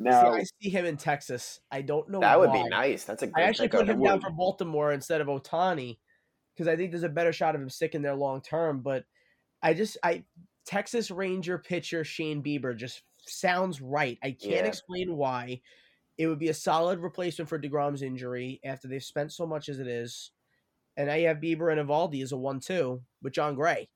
[0.00, 1.60] Now, see, I see him in Texas.
[1.70, 2.20] I don't know.
[2.20, 3.04] That would be nice.
[3.04, 3.80] That's a I great I actually pickup.
[3.86, 4.22] put him down would.
[4.22, 5.98] for Baltimore instead of Ohtani
[6.58, 8.80] because I think there's a better shot of him sticking there long term.
[8.80, 9.04] But
[9.62, 10.24] I just I
[10.66, 14.18] Texas Ranger pitcher Shane Bieber just sounds right.
[14.22, 14.64] I can't Yeah.
[14.66, 15.60] explain why.
[16.18, 19.78] It would be a solid replacement for Degrom's injury after they've spent so much as
[19.78, 20.32] it is.
[20.96, 23.88] And I have Bieber and Eovaldi as a one-two with Jon Gray.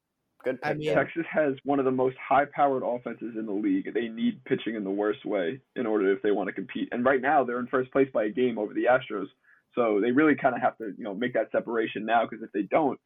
[0.44, 3.92] Good I mean- Texas has one of the most high-powered offenses in the league.
[3.92, 6.88] They need pitching in the worst way in order if they want to compete.
[6.92, 9.26] And right now, they're in first place by a game over the Astros.
[9.74, 12.26] So they really kind of have to, you know, make that separation now.
[12.28, 12.98] Because if they don't,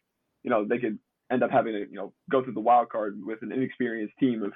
[0.43, 0.99] you know, they could
[1.31, 4.43] end up having to, you know, go through the wild card with an inexperienced team
[4.43, 4.53] of,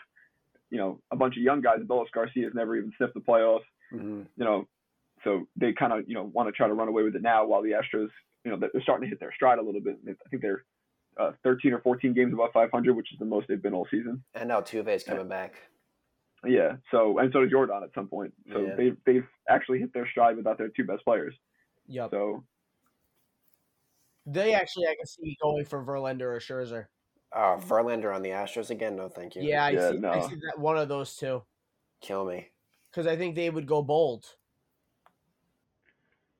[0.70, 1.79] you know, a bunch of young guys.
[1.81, 3.64] Adolis Garcia's never even sniffed the playoffs.
[3.92, 4.27] Mhm.
[4.37, 4.68] You know,
[5.25, 7.44] so they kind of, you know, want to try to run away with it now
[7.46, 8.09] while the Astros,
[8.44, 9.99] you know, they're starting to hit their stride a little bit.
[10.09, 10.64] I think they're
[11.18, 14.23] uh, 13 or 14 games above 500, which is the most they've been all season.
[14.35, 15.55] And Altuve's coming back.
[16.46, 16.77] Yeah.
[16.90, 18.33] So and so did Jordan at some point.
[18.53, 18.75] So Yeah.
[18.77, 21.35] they've they've actually hit their stride without their two best players.
[21.90, 22.11] Yep.
[22.12, 22.44] So
[24.26, 26.87] They actually I can see going for Verlander or Scherzer.
[27.35, 28.96] Oh, Verlander on the Astros again?
[28.96, 29.42] No, thank you.
[29.42, 30.05] Yeah, I Yeah, see.
[30.07, 31.42] I see that one of those two
[32.00, 32.48] Kill me.
[32.90, 34.24] because I think they would go bold.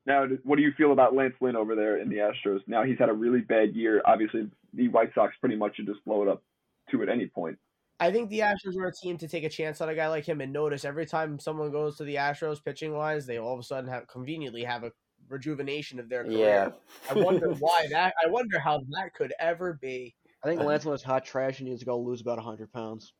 [0.05, 2.61] now, what do you feel about Lance Lynn over there in the Astros?
[2.67, 4.01] Now he's had a really bad year.
[4.05, 6.43] Obviously, the White Sox pretty much should just blow it up
[6.91, 7.57] to at any point.
[7.99, 10.25] I think the Astros are a team to take a chance on a guy like
[10.25, 13.59] him and notice every time someone goes to the Astros pitching wise, they all of
[13.59, 14.91] a sudden have conveniently have a
[15.31, 16.37] rejuvenation of their career.
[16.37, 16.69] Yeah.
[17.09, 18.13] I wonder why that.
[18.23, 20.15] I wonder how that could ever be.
[20.43, 23.13] I think Lance is hot trash and needs to go lose about hundred pounds.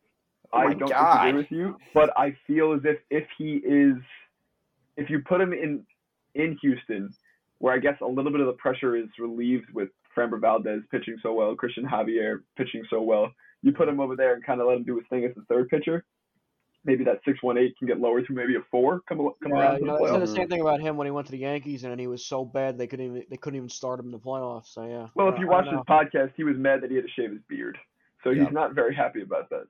[0.52, 1.22] Oh I don't God.
[1.22, 3.96] disagree with you, but I feel as if if he is,
[4.96, 5.84] if you put him in
[6.34, 7.12] in Houston,
[7.58, 11.16] where I guess a little bit of the pressure is relieved with Framber Valdez pitching
[11.22, 14.66] so well, Christian Javier pitching so well, you put him over there and kind of
[14.66, 16.04] let him do his thing as the third pitcher.
[16.84, 19.00] Maybe that six one eight can get lowered to maybe a four.
[19.08, 21.06] Come come Yeah, around you know, the they said the same thing about him when
[21.06, 23.56] he went to the Yankees, and he was so bad they couldn't even they couldn't
[23.56, 24.66] even start him in the playoffs.
[24.66, 25.08] So yeah.
[25.14, 27.40] Well, if you watch his podcast, he was mad that he had to shave his
[27.48, 27.78] beard,
[28.24, 29.64] so he's not very happy about that.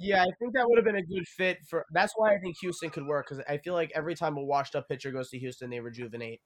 [0.00, 1.84] Yeah, I think that would have been a good fit for.
[1.92, 4.76] That's why I think Houston could work because I feel like every time a washed
[4.76, 6.40] up pitcher goes to Houston, they rejuvenate,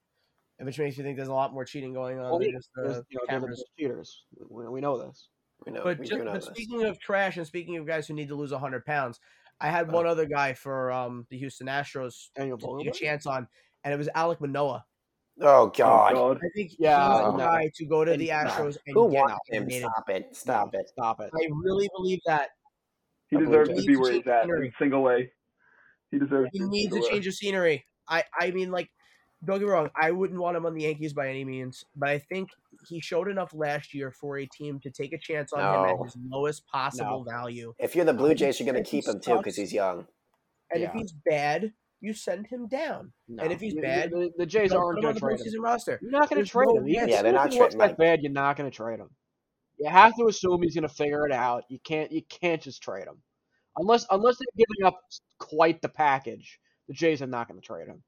[0.59, 2.71] which makes you think there's a lot more cheating going on Well, than yeah, just
[2.75, 3.65] There's, the you know, they're the cameras.
[3.79, 4.25] cheaters.
[4.49, 5.29] We, we know this.
[5.67, 5.83] We know.
[5.85, 8.35] But, we ju- know but speaking of trash and speaking of guys who need to
[8.35, 9.21] lose 100 pounds,
[9.61, 9.93] I had Oh.
[9.93, 13.47] one other guy for um, the Houston Astros Daniel to take a chance on,
[13.85, 14.85] and it was Alek Manoah.
[15.41, 16.15] oh Oh, God.
[16.15, 16.37] God.
[16.39, 19.39] I think Yeah, he's the guy to go to the Astros Who and get wants
[19.49, 19.71] him?
[19.71, 20.37] Stop it.
[20.37, 20.89] Stop it.
[20.89, 21.31] Stop it.
[21.35, 22.51] I really believe that
[23.29, 24.75] He deserves to be where he's at scenery.
[24.79, 25.31] single A.
[26.11, 26.51] He deserves.
[26.53, 27.09] he to needs a A.
[27.09, 27.85] change of scenery.
[28.09, 28.91] I, I mean, like,
[29.45, 32.09] don't get me wrong, I wouldn't want him on the Yankees by any means, but
[32.11, 32.51] I think
[32.89, 36.05] he showed enough last year for a team to take a chance on him at
[36.05, 37.75] his lowest possible value.
[37.79, 40.07] If you're the Blue Jays, you're going to keep he him too because he's young.
[40.73, 43.13] And if he's bad, you send him down.
[43.29, 43.45] No.
[43.45, 45.63] And if he's bad, the, the Jays aren't going to trade him.
[45.63, 45.99] roster.
[46.03, 46.89] You're not going to trade no him.
[46.89, 47.09] Even.
[47.09, 49.11] Yeah, they're not he looks trading that bad, you're not going to trade him.
[49.79, 51.65] You have to assume he's going to figure it out.
[51.69, 52.13] You can't.
[52.13, 53.17] You can't just trade him,
[53.77, 55.01] unless unless they're giving up
[55.39, 56.61] quite the package.
[56.89, 58.03] The Jays are not going to trade him.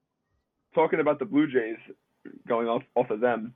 [0.75, 1.77] Talking about the Blue Jays,
[2.49, 3.55] going off off of them,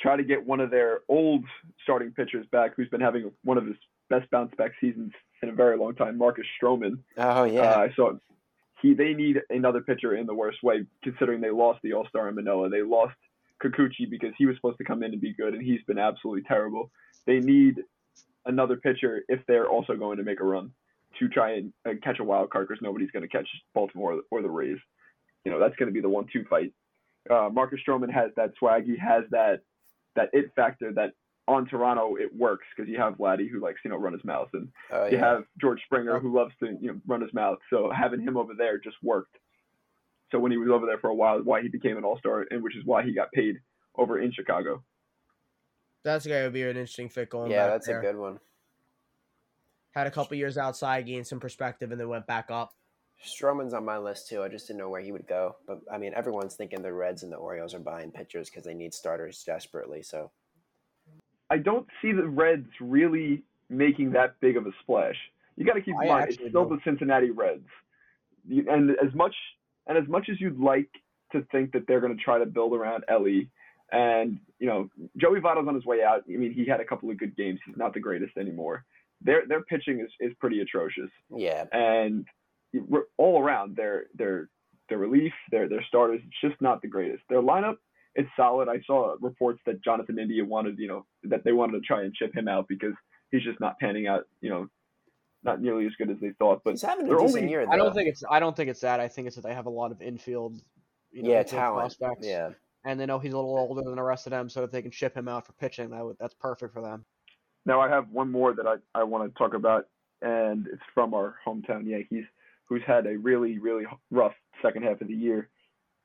[0.00, 1.44] try to get one of their old
[1.82, 3.76] starting pitchers back, who's been having one of his
[4.08, 6.98] best bounce back seasons in a very long time, Marcus Stroman.
[7.16, 7.76] Oh Uh, yeah.
[7.76, 8.12] I saw
[8.82, 12.28] he they need another pitcher in the worst way, considering they lost the All Star
[12.28, 12.68] in Manila.
[12.68, 13.14] They lost
[13.62, 16.42] Kikuchi because he was supposed to come in and be good, and he's been absolutely
[16.42, 16.90] terrible.
[17.26, 17.82] They need
[18.44, 20.70] another pitcher if they're also going to make a run
[21.18, 24.16] to try and uh, catch a wild card because nobody's going to catch Baltimore or
[24.16, 24.78] the, or the Rays.
[25.46, 26.72] You know that's going to be the one-two fight.
[27.30, 28.84] Uh, Marcus Stroman has that swag.
[28.84, 29.60] He has that
[30.16, 31.12] that it factor that
[31.46, 34.48] on Toronto it works because you have Vladdy who likes you know run his mouth
[34.54, 35.24] and Oh you yeah.
[35.34, 37.58] have George Springer who loves to you know run his mouth.
[37.70, 39.36] So having him over there just worked.
[40.32, 42.44] So when he was over there for a while, why he became an All Star,
[42.50, 43.60] and which is why he got paid
[43.94, 44.82] over in Chicago.
[46.02, 48.00] That's a guy who would be an interesting fit going Yeah, back that's there.
[48.00, 48.40] a good one.
[49.92, 52.72] Had a couple years outside, gained some perspective, and then went back up.
[53.24, 54.42] Stroman's on my list too.
[54.42, 55.56] I just didn't know where he would go.
[55.66, 58.74] But I mean, everyone's thinking the Reds and the Orioles are buying pitchers because they
[58.74, 60.02] need starters desperately.
[60.02, 60.30] So
[61.50, 65.16] I don't see the Reds really making that big of a splash.
[65.56, 66.76] You got to keep I in mind it's still do.
[66.76, 67.66] the Cincinnati Reds,
[68.46, 69.34] you, and as much
[69.86, 70.90] and as much as you'd like
[71.32, 73.48] to think that they're going to try to build around Ellie,
[73.92, 76.24] and you know Joey Votto's on his way out.
[76.28, 77.60] I mean, he had a couple of good games.
[77.64, 78.84] He's not the greatest anymore.
[79.22, 81.10] Their their pitching is, is pretty atrocious.
[81.34, 82.26] yeah, and
[83.16, 84.48] all around their their
[84.88, 87.22] their relief, their their starters, it's just not the greatest.
[87.28, 87.76] Their lineup
[88.14, 88.68] is solid.
[88.68, 92.14] I saw reports that Jonathan India wanted, you know, that they wanted to try and
[92.14, 92.94] chip him out because
[93.30, 94.68] he's just not panning out, you know,
[95.42, 96.62] not nearly as good as they thought.
[96.64, 97.66] But he's having a they're decent only- year.
[97.66, 97.72] Though.
[97.72, 98.24] I don't think it's.
[98.30, 99.00] I don't think it's that.
[99.00, 100.60] I think it's that they have a lot of infield.
[101.12, 101.98] You know, yeah, infield talent.
[101.98, 102.50] prospects, Yeah,
[102.84, 104.82] and they know he's a little older than the rest of them, so if they
[104.82, 107.04] can ship him out for pitching, that would, that's perfect for them.
[107.64, 109.88] Now I have one more that I, I want to talk about,
[110.22, 112.24] and it's from our hometown Yankees,
[112.68, 115.48] who's had a really really rough second half of the year.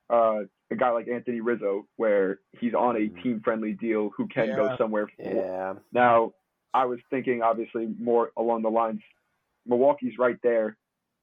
[0.09, 4.55] Uh, a guy like Anthony Rizzo, where he's on a team friendly deal, who can
[4.55, 4.77] go Yeah.
[4.77, 5.07] somewhere.
[5.17, 5.73] yeah.
[5.93, 6.33] Now
[6.73, 9.01] I was thinking obviously more along the lines,
[9.65, 10.77] Milwaukee's right there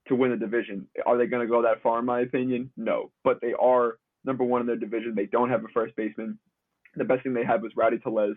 [0.07, 0.87] to win the division.
[1.05, 1.99] Are they going to go that far?
[1.99, 3.11] In my opinion, no.
[3.23, 5.13] But they are number one in their division.
[5.15, 6.37] They don't have a first baseman.
[6.95, 8.35] The best thing they had was Rowdy Tellez.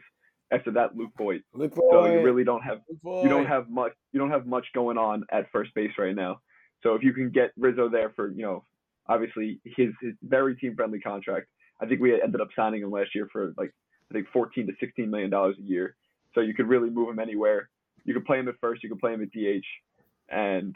[0.51, 1.43] After that, Luke Voit.
[1.55, 4.99] Luke So you really don't have you don't have much you don't have much going
[4.99, 6.41] on at first base right now.
[6.83, 8.65] So if you can get Rizzo there for you know
[9.09, 11.49] obviously his his very team friendly contract.
[11.81, 13.73] I think we ended up signing him last year for like
[14.11, 15.97] I think 14 to 16 million dollars a year.
[16.35, 17.69] So you could really move him anywhere.
[18.05, 18.83] You could play him at first.
[18.83, 19.65] You could play him at DH,
[20.31, 20.75] and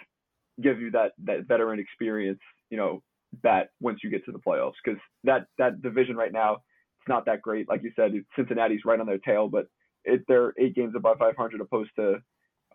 [0.63, 2.41] give you that that veteran experience.
[2.71, 3.03] You know
[3.43, 6.59] bat once you get to the playoffs because that that division right now
[7.01, 7.69] it's not that great.
[7.69, 9.67] Like you said, Cincinnati's right on their tail, but
[10.05, 12.17] it, they're eight games above 500 opposed to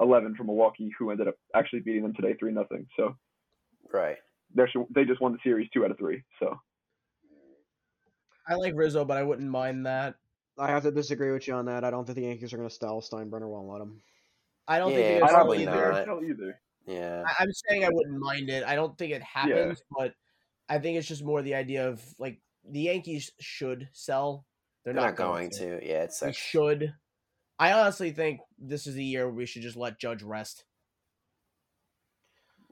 [0.01, 2.87] 11 from Milwaukee, who ended up actually beating them today three nothing.
[2.97, 3.15] So
[3.93, 4.17] right.
[4.53, 6.23] they're they just won the series two out of three.
[6.39, 6.57] So
[8.47, 10.15] I like Rizzo, but I wouldn't mind that.
[10.57, 11.83] I have to disagree with you on that.
[11.83, 13.01] I don't think the Yankees are going to stall.
[13.01, 14.01] Steinbrenner won't let him.
[14.67, 15.79] I don't Yeah, think I it's don't Probably think either.
[15.81, 16.05] they're not.
[16.05, 16.61] hell either.
[16.85, 17.23] Yeah.
[17.25, 18.63] I- I'm saying I wouldn't mind it.
[18.63, 20.13] I don't think it happens, but
[20.67, 24.45] I think it's just more the idea of like the Yankees should sell.
[24.83, 25.79] They're, They're not going to.
[25.83, 26.93] Yeah, it's They should.
[27.61, 30.63] I honestly think this is the year we should just let Judge rest.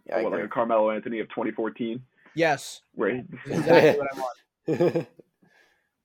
[0.08, 2.02] yeah, I what, like a Carmelo Anthony of 2014,
[2.34, 5.08] Yes, where he, that's exactly what I want.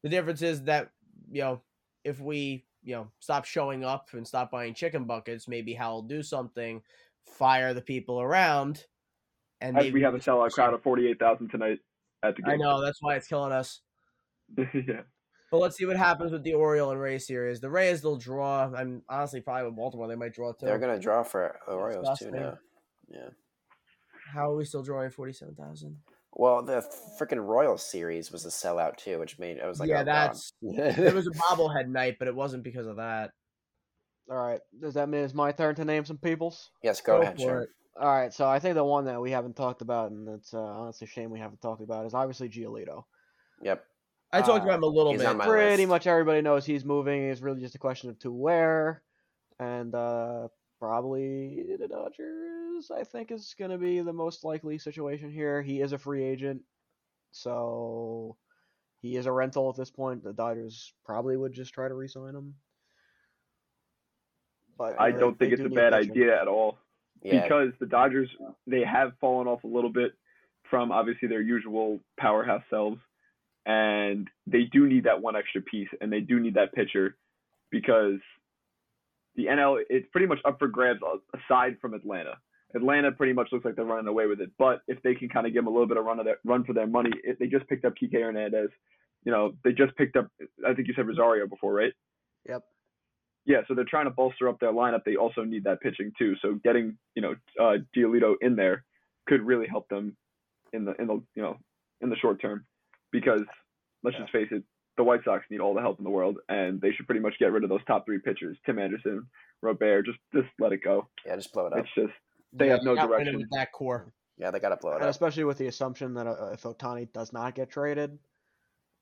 [0.02, 0.90] The difference is that
[1.32, 1.62] you know
[2.04, 6.02] if we you know stop showing up and stop buying chicken buckets, maybe Hal will
[6.02, 6.82] do something,
[7.24, 8.84] fire the people around,
[9.62, 11.78] and maybe we have a sellout crowd of 48,000 tonight
[12.22, 12.52] at the game.
[12.52, 13.80] I know that's why it's killing us.
[14.58, 15.04] yeah.
[15.54, 17.60] But let's see what happens with the Oriole and Ray series.
[17.60, 18.72] The Rays they'll draw.
[18.74, 20.08] I'm honestly probably with Baltimore.
[20.08, 20.66] They might draw too.
[20.66, 22.40] They're gonna draw for the Orioles too Disgusting.
[22.42, 22.58] now.
[23.08, 23.28] Yeah.
[24.32, 25.98] How are we still drawing forty-seven thousand?
[26.32, 26.84] Well, the
[27.20, 30.54] freaking Royal series was a sellout too, which made I was like, yeah, oh, that's
[30.60, 30.98] God.
[30.98, 33.30] it was a bobblehead night, but it wasn't because of that.
[34.28, 36.72] All right, does that mean it's my turn to name some peoples?
[36.82, 37.60] yes, go, Go ahead, sure.
[37.60, 37.68] it.
[38.00, 40.58] All right, so I think the one that we haven't talked about, and it's uh,
[40.58, 43.04] honestly a shame we haven't talked about, is obviously Giolito.
[43.62, 43.84] Yep.
[44.34, 45.38] I talked Uh, about him a little bit.
[45.46, 45.88] Pretty list.
[45.88, 47.22] much everybody knows he's moving.
[47.24, 49.02] It's really just a question of to where,
[49.58, 50.48] and uh,
[50.80, 52.90] probably the Dodgers.
[52.90, 55.62] I think is going to be the most likely situation here.
[55.62, 56.62] He is a free agent,
[57.30, 58.36] so
[59.00, 60.24] he is a rental at this point.
[60.24, 62.54] The Dodgers probably would just try to re-sign him.
[64.76, 66.10] But I they- don't think it's do a bad pitching.
[66.10, 66.78] idea at all
[67.22, 67.42] Yeah.
[67.42, 68.28] because the Dodgers
[68.66, 70.12] they have fallen off a little bit
[70.64, 73.00] from obviously their usual powerhouse selves,
[73.66, 77.16] and they do need that one extra piece, and they do need that pitcher
[77.70, 78.20] because
[79.36, 81.00] the NL it's pretty much up for grabs
[81.34, 82.36] aside from Atlanta.
[82.74, 85.46] Atlanta pretty much looks like they're running away with it, but if they can kind
[85.46, 87.38] of give them a little bit of run of their, run for their money, if
[87.38, 88.70] they just picked up Kike Hernandez,
[89.24, 90.28] you know they just picked up
[90.66, 91.92] I think you said Rosario before, right?
[92.48, 92.62] Yep.
[93.46, 95.04] Yeah, so they're trying to bolster up their lineup.
[95.04, 96.34] They also need that pitching too.
[96.42, 98.84] So getting you know uh, Giolito in there
[99.26, 100.16] could really help them
[100.72, 101.56] in the in the you know
[102.00, 102.66] in the short term
[103.14, 103.40] because
[104.02, 104.62] let's just face it,
[104.96, 107.34] the White Sox need all the help in the world, and they should pretty much
[107.38, 109.26] get rid of those top three pitchers: Tim Anderson,
[109.62, 110.04] Robert.
[110.04, 111.08] Just just let it go.
[111.24, 111.78] Yeah, just blow it up.
[111.78, 112.12] It's just
[112.52, 113.40] they have no got rid of direction.
[113.40, 114.12] With that core.
[114.36, 115.10] Yeah, they gotta blow it And up.
[115.10, 118.18] especially with the assumption that uh, if Ohtani does not get traded,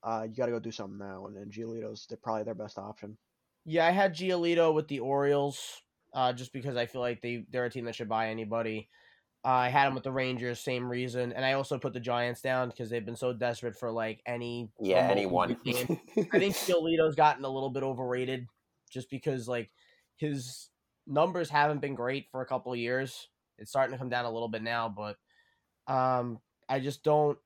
[0.03, 1.27] uh, you got to go do something now.
[1.27, 3.17] And then Giolito's they're probably their best option.
[3.65, 7.65] Yeah, I had Giolito with the Orioles, uh, just because I feel like they they're
[7.65, 8.89] a team that should buy anybody.
[9.45, 12.69] I had him with the Rangers, same reason, and I also put the Giants down
[12.69, 15.57] because they've been so desperate for like any yeah, anyone.
[15.67, 18.47] I think Giolito's gotten a little bit overrated,
[18.93, 19.71] just because like
[20.17, 20.69] his
[21.09, 23.29] numbers haven't been great for a couple of years.
[23.59, 25.17] It's starting to come down a little bit now, but
[25.93, 27.39] um, I just don't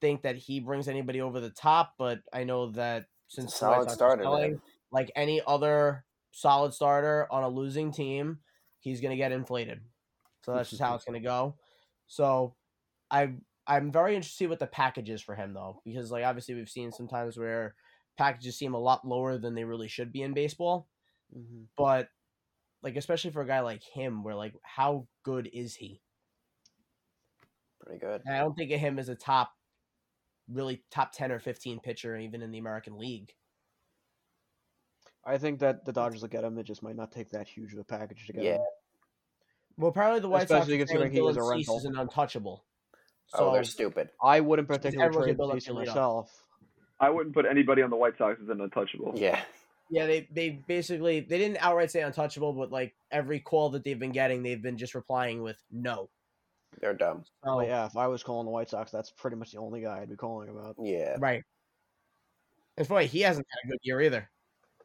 [0.00, 1.94] think that he brings anybody over the top.
[1.98, 4.60] But I know that since solid starter, selling,
[4.92, 8.38] like any other solid starter on a losing team,
[8.78, 9.80] he's gonna get inflated.
[10.48, 11.56] So that's just how it's gonna go.
[12.06, 12.54] So
[13.10, 13.34] I
[13.66, 16.90] I'm very interested what the package is for him though, because like obviously we've seen
[16.90, 17.74] sometimes where
[18.16, 20.88] packages seem a lot lower than they really should be in baseball.
[21.36, 21.64] Mm-hmm.
[21.76, 22.08] But
[22.82, 26.00] like especially for a guy like him, where like how good is he?
[27.82, 28.22] Pretty good.
[28.24, 29.52] And I don't think of him as a top
[30.50, 33.34] really top ten or fifteen pitcher even in the American League.
[35.26, 36.54] I think that the Dodgers will get him.
[36.54, 38.54] They just might not take that huge of a package to get Yeah.
[38.54, 38.62] him.
[39.78, 41.78] Well apparently the White Especially Sox are saying considering he is a Dylan Cease rental.
[41.78, 42.64] is an untouchable.
[43.34, 44.10] oh, So they're stupid.
[44.22, 46.30] I wouldn't Because particularly trade Cease myself.
[47.00, 49.12] I wouldn't put anybody on the White Sox as an untouchable.
[49.14, 49.40] Yeah.
[49.90, 53.98] Yeah, they they basically they didn't outright say untouchable, but like every call that they've
[53.98, 56.10] been getting, they've been just replying with no.
[56.80, 57.24] They're dumb.
[57.44, 59.80] So, But yeah, if I was calling the White Sox, that's pretty much the only
[59.80, 60.76] guy I'd be calling about.
[60.78, 61.16] Yeah.
[61.18, 61.42] right.
[62.76, 64.28] It's funny he hasn't had a good year either.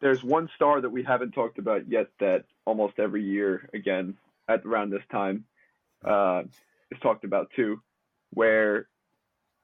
[0.01, 4.65] There's one star that we haven't talked about yet that almost every year, again, at
[4.65, 5.45] around this time,
[6.05, 6.43] uh,
[6.91, 7.81] is talked about too,
[8.31, 8.87] where,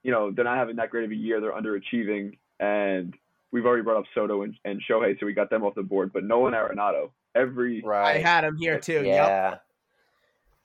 [0.04, 3.16] you know, they're not having that great of a year, they're underachieving, and
[3.52, 6.12] we've already brought up Soto and, and Shohei, so we got them off the board,
[6.14, 8.16] but no Nolan Arenado, every, right.
[8.18, 8.94] I had him here too.
[9.04, 9.58] Yep, Yeah.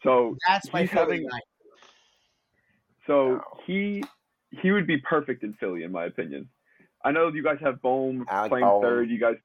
[0.03, 1.38] so that's my having- guy.
[3.07, 3.59] So Wow.
[3.66, 4.03] he
[4.62, 6.48] he would be perfect in Philly, in my opinion.
[7.05, 8.83] I know you guys have Bohm Alec playing Bohm.
[8.83, 9.11] third.
[9.11, 9.37] You guys,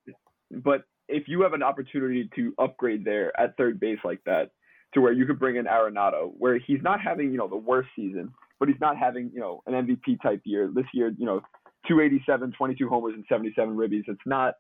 [0.52, 4.52] but if you have an opportunity to upgrade there at third base like that,
[4.94, 7.90] to where you could bring in Arenado, where he's not having you know the worst
[7.96, 10.70] season, but he's not having you know an MVP type year.
[10.74, 11.42] This year, you know,
[11.88, 14.04] 287, 22 homers and 77 ribbies.
[14.08, 14.56] It's not.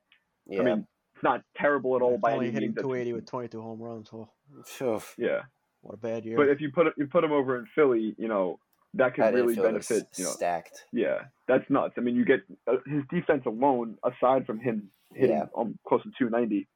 [0.47, 0.61] Yeah.
[0.61, 2.75] I mean, it's not terrible at all by only any hitting means.
[2.75, 4.11] That's- 280 with 22 home runs.
[4.13, 4.33] Well,
[4.81, 5.15] Oof.
[5.17, 5.41] Yeah,
[5.81, 6.37] what a bad year.
[6.37, 8.59] but if you put you put him over in Philly, you know
[8.95, 10.07] that could really benefit.
[10.15, 10.85] You know, stacked.
[10.91, 11.93] Yeah, that's nuts.
[11.97, 15.45] I mean, you get uh, his defense alone, aside from him hitting Yeah.
[15.55, 16.67] um, close to 290,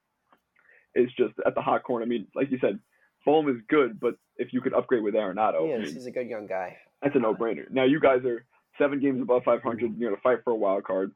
[0.95, 2.05] is just at the hot corner.
[2.05, 2.77] I mean, like you said,
[3.25, 5.93] Fulham is good, but if you could upgrade with Arenado, He is.
[5.93, 6.77] He's a good young guy.
[7.01, 7.69] that's a no-brainer.
[7.71, 8.45] Now you guys are
[8.77, 9.97] seven games above 500.
[9.97, 11.11] You're gonna fight for a wild card.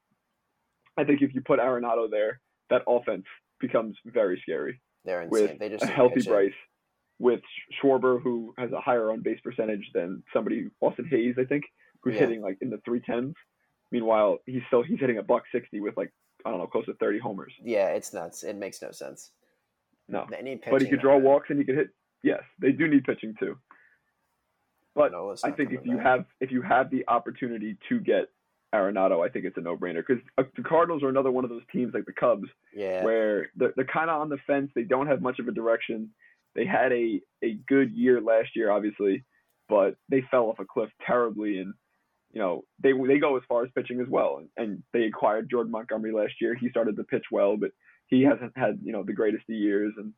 [0.97, 2.39] I think if you put Arenado there,
[2.69, 3.25] that offense
[3.59, 5.41] becomes very scary They're insane.
[5.49, 6.21] with they just a healthy.
[6.23, 6.51] Bryce,
[7.19, 7.41] with
[7.81, 11.63] Schwarber who has a higher on base percentage than somebody Austin Hays, I think,
[12.01, 12.21] who's Yeah.
[12.21, 13.33] hitting like in the three tens.
[13.91, 16.11] Meanwhile, he's still he's hitting a buck sixty with like
[16.45, 17.53] I don't know, close to thirty homers.
[17.61, 18.43] Yeah, it's nuts.
[18.43, 19.31] It makes no sense.
[20.09, 20.73] No, They need pitching.
[20.73, 21.89] but he could draw walks and he could hit.
[22.23, 23.57] Yes, they do need pitching too.
[24.95, 26.05] But Nola's I think if you back.
[26.05, 28.29] have if you have the opportunity to get
[28.73, 31.49] Arenado, I think it's a no brainer because uh, the Cardinals are another one of
[31.49, 34.71] those teams like the Cubs yeah, where they're, they're kind of on the fence.
[34.75, 36.09] They don't have much of a direction.
[36.55, 39.23] they had a a good year last year, obviously,
[39.69, 41.73] but they fell off a cliff terribly, and
[42.31, 45.49] you know they they go as far as pitching as well, and, and they acquired
[45.49, 46.55] Jordan Montgomery last year.
[46.55, 47.71] He started to pitch well, but
[48.07, 50.11] he hasn't had you know the greatest of years, and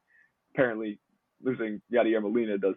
[0.54, 1.00] apparently
[1.42, 2.76] losing Yadier Molina does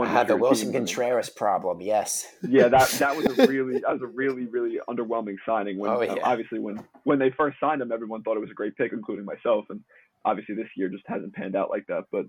[0.00, 1.80] I had the Willson Contreras problem.
[1.80, 2.26] Yes.
[2.48, 5.78] yeah, that that was a really that was a really really underwhelming signing.
[5.78, 6.22] When Oh, uh, yeah.
[6.22, 9.24] obviously when when they first signed him, everyone thought it was a great pick, including
[9.24, 9.64] myself.
[9.68, 9.80] And
[10.24, 12.04] obviously this year just hasn't panned out like that.
[12.12, 12.26] But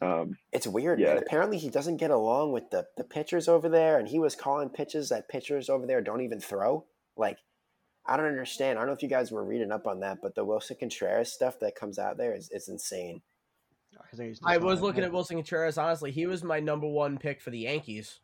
[0.00, 1.14] um, It's weird, Yeah.
[1.14, 1.18] man.
[1.18, 4.68] Apparently, he doesn't get along with the, the pitchers over there, and he was calling
[4.68, 6.84] pitches that pitchers over there don't even throw.
[7.16, 7.38] Like,
[8.06, 8.78] I don't understand.
[8.78, 11.32] I don't know if you guys were reading up on that, but the Willson Contreras
[11.32, 13.22] stuff that comes out there is, is insane.
[13.96, 15.78] I, think he's I was looking at Willson Contreras.
[15.78, 18.20] Honestly, he was my number one pick for the Yankees.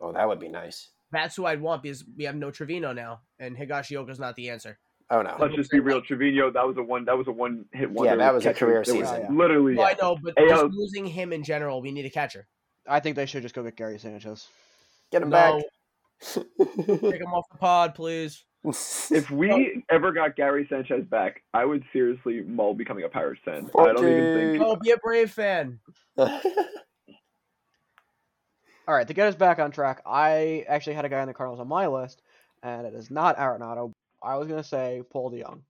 [0.00, 0.88] Oh, that would be nice.
[1.10, 4.78] That's who I'd want because we have no Trevino now, and Higashioka's not the answer.
[5.10, 6.50] Oh no, let's just be real, Trevino.
[6.50, 7.06] That was a one.
[7.06, 8.12] That was a one hit wonder.
[8.12, 9.38] Yeah, that was a career It was season.
[9.38, 12.46] Literally, Well, I know, but AL just losing him in general, we need a catcher.
[12.86, 14.46] I think they should just go get Gary Sanchez.
[15.10, 15.64] get him No, back.
[16.20, 18.44] take him off the pod, please.
[18.64, 23.70] If we ever got Gary Sanchez back, I would seriously mull becoming a Pirates fan.
[23.74, 24.62] Oh, I don't even think.
[24.62, 25.78] Oh, be a Brave fan.
[26.18, 26.40] All
[28.94, 31.60] right, to get us back on track, I actually had a guy in the Cardinals
[31.60, 32.22] on my list,
[32.62, 33.92] and it is not Arenado.
[34.22, 35.60] I was gonna say Paul DeJong.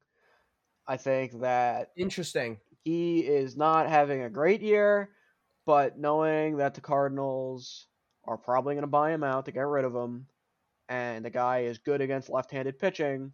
[0.86, 2.59] I think that Interesting.
[2.84, 5.11] he is not having a great year,
[5.66, 7.86] but knowing that the Cardinals
[8.24, 10.26] are probably going to buy him out to get rid of him,
[10.89, 13.32] and the guy is good against left-handed pitching,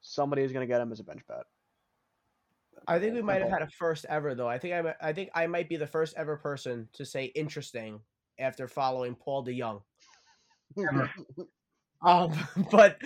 [0.00, 1.44] somebody is going to get him as a bench bet.
[2.86, 4.48] I think we might have had a first ever though.
[4.48, 8.00] I think I, I think I might be the first ever person to say interesting
[8.38, 9.82] after following Paul DeJong.
[12.04, 12.32] Um,
[12.70, 12.98] but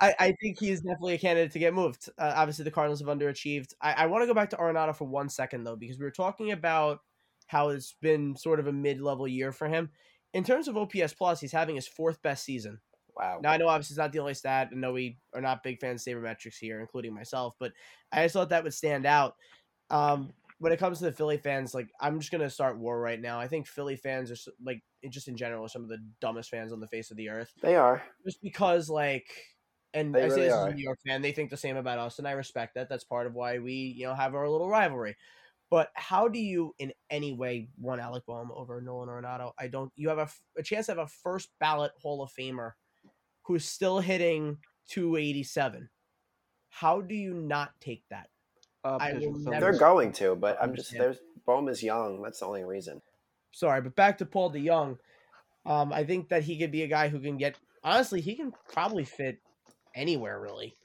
[0.00, 2.08] I, I think he's definitely a candidate to get moved.
[2.18, 3.74] Uh, obviously, the Cardinals have underachieved.
[3.80, 6.10] I, I want to go back to Arenado for one second though, because we were
[6.10, 7.00] talking about
[7.46, 9.90] how it's been sort of a mid-level year for him.
[10.34, 12.78] In terms of OPS plus, he's having his fourth best season.
[13.18, 13.40] Wow.
[13.42, 14.68] Now I know obviously it's not the only stat.
[14.70, 17.72] I know we are not big fans of sabermetrics here, including myself, but
[18.12, 19.34] I just thought that would stand out.
[19.90, 23.20] Um, when it comes to the Philly fans, like I'm just gonna start war right
[23.20, 23.40] now.
[23.40, 26.72] I think Philly fans are like just in general are some of the dumbest fans
[26.72, 27.52] on the face of the earth.
[27.62, 28.02] They are.
[28.24, 29.28] Just because like,
[29.94, 31.76] and They I say really this as a New York fan, they think the same
[31.76, 32.88] about us, and I respect that.
[32.88, 35.16] That's part of why we you know have our little rivalry.
[35.70, 39.52] But how do you in any way want Alec Bohm over Nolan Arenado?
[39.58, 39.92] I don't.
[39.96, 42.72] You have a, a chance to have a first ballot Hall of Famer
[43.48, 44.58] who's still hitting
[44.90, 45.88] 287.
[46.68, 48.28] How do you not take that?
[48.84, 51.02] Uh, I will never- They're going to, but I'm just Understand.
[51.02, 52.20] there's Bohm is young.
[52.22, 53.00] That's the only reason.
[53.52, 54.98] Sorry, but back to Paul DeJong.
[55.64, 57.56] Um, I think that he could be a guy who can get.
[57.82, 59.38] Honestly, he can probably fit
[59.94, 60.76] anywhere really.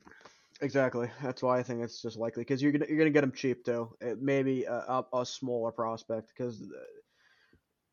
[0.62, 1.10] Exactly.
[1.22, 3.66] That's why I think it's just likely because you're gonna you're gonna get him cheap
[3.66, 3.94] too.
[4.00, 6.68] It maybe a, a, a smaller prospect because the,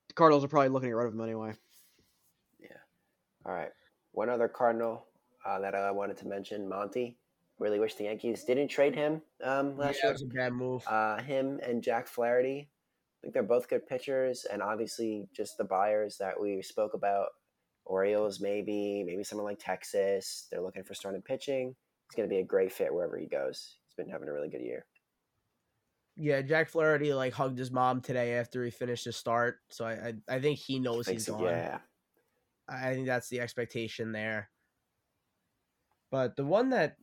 [0.09, 1.55] the Cardinals are probably looking to get rid of him anyway.
[2.61, 2.77] Yeah.
[3.45, 3.73] All right.
[4.12, 5.06] One other Cardinal
[5.46, 7.16] uh, that I wanted to mention, Monty.
[7.58, 10.12] Really wish the Yankees didn't trade him um, Yeah, last that year.
[10.12, 10.82] was a bad move.
[10.86, 12.70] Uh, him and Jack Flaherty.
[12.70, 17.28] I think they're both good pitchers, and obviously just the buyers that we spoke about.
[17.84, 20.46] Orioles, maybe, maybe someone like Texas.
[20.50, 21.74] They're looking for starting pitching.
[22.08, 23.76] He's going to be a great fit wherever he goes.
[23.86, 24.86] He's been having a really good year.
[26.16, 29.92] yeah, Jack Flaherty like hugged his mom today after he finished his start, so I
[30.28, 31.42] I, I think he knows he's gone.
[31.44, 31.78] yeah,
[32.71, 34.51] I think that's the expectation there.
[36.11, 36.97] But the one that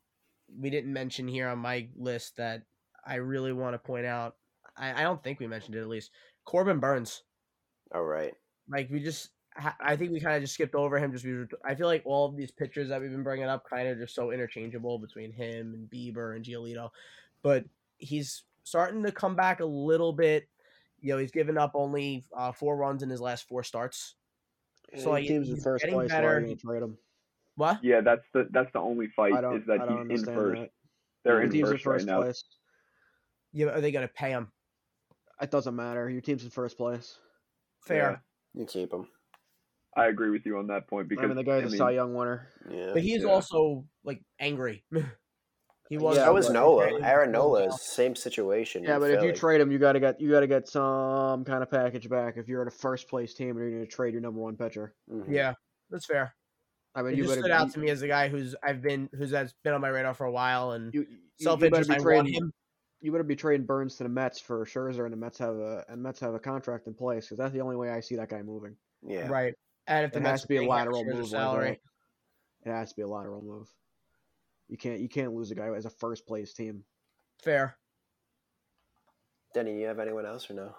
[0.60, 2.64] we didn't mention here on my list that
[3.06, 4.36] I really want to point out,
[4.78, 6.12] I, I don't think we mentioned it at least.
[6.46, 7.24] Corbin Burnes.
[7.94, 8.34] all right.
[8.70, 9.30] Like we just,
[9.80, 11.12] I think we kind of just skipped over him.
[11.12, 13.88] Just because I feel like all of these pictures that we've been bringing up kind
[13.88, 16.90] of just so interchangeable between him and Bieber and Giolito,
[17.42, 17.66] but
[17.98, 20.48] he's starting to come back a little bit.
[21.00, 24.16] You know, he's given up only uh, four runs in his last four starts.
[24.96, 26.10] So, like, teams in first getting place.
[26.12, 26.38] Why better.
[26.38, 26.98] are you gonna trade him?
[27.56, 27.84] What?
[27.84, 30.62] Yeah, that's the that's the only fight is that he's in first.
[30.62, 30.70] that.
[31.24, 32.22] They're Your in team's first, first right now.
[32.22, 32.44] place.
[33.52, 34.52] Yeah, are they going to pay him?
[35.42, 36.10] It doesn't matter.
[36.10, 37.18] Your team's in first place.
[37.82, 38.24] Fair.
[38.54, 39.08] You keep him.
[39.96, 41.78] I agree with you on that point because I mean, the guy's I a mean,
[41.78, 42.48] Cy Young winner.
[42.70, 42.92] Yeah.
[42.94, 43.30] But he's Yeah.
[43.30, 44.84] also like angry.
[45.90, 46.18] he was.
[46.18, 47.00] Yeah, so was Nola.
[47.02, 48.84] Aaron Nola's same situation.
[48.84, 51.64] Yeah, in but if you trade him, you gotta get you gotta get some kind
[51.64, 52.38] of package back.
[52.38, 54.94] If you're in a first place team and you're gonna trade your number one pitcher,
[55.10, 55.26] Mhm.
[55.30, 55.54] Yeah,
[55.90, 56.34] that's fair.
[56.96, 58.56] I mean, It you just better stood out you, to me as a guy who's
[58.64, 61.08] I've been who's has been on my radar for a while and You, you,
[61.38, 61.90] you self interest.
[61.90, 62.34] be I want trading.
[62.34, 62.54] him.
[63.00, 65.86] You better be trading Burnes to the Mets for Scherzer, and the Mets have a
[65.88, 68.30] and Mets have a contract in place because that's the only way I see that
[68.30, 68.76] guy moving.
[69.04, 69.28] Yeah.
[69.28, 69.54] Right.
[69.86, 71.20] And if the It Mets has to be a lateral move.
[71.20, 71.80] Like salary,
[72.64, 72.70] that.
[72.72, 73.70] It has to be a lateral move.
[74.70, 76.84] You can't you can't lose a guy as a first place team.
[77.44, 77.78] fair.
[79.54, 80.76] Denny, you have anyone else or no?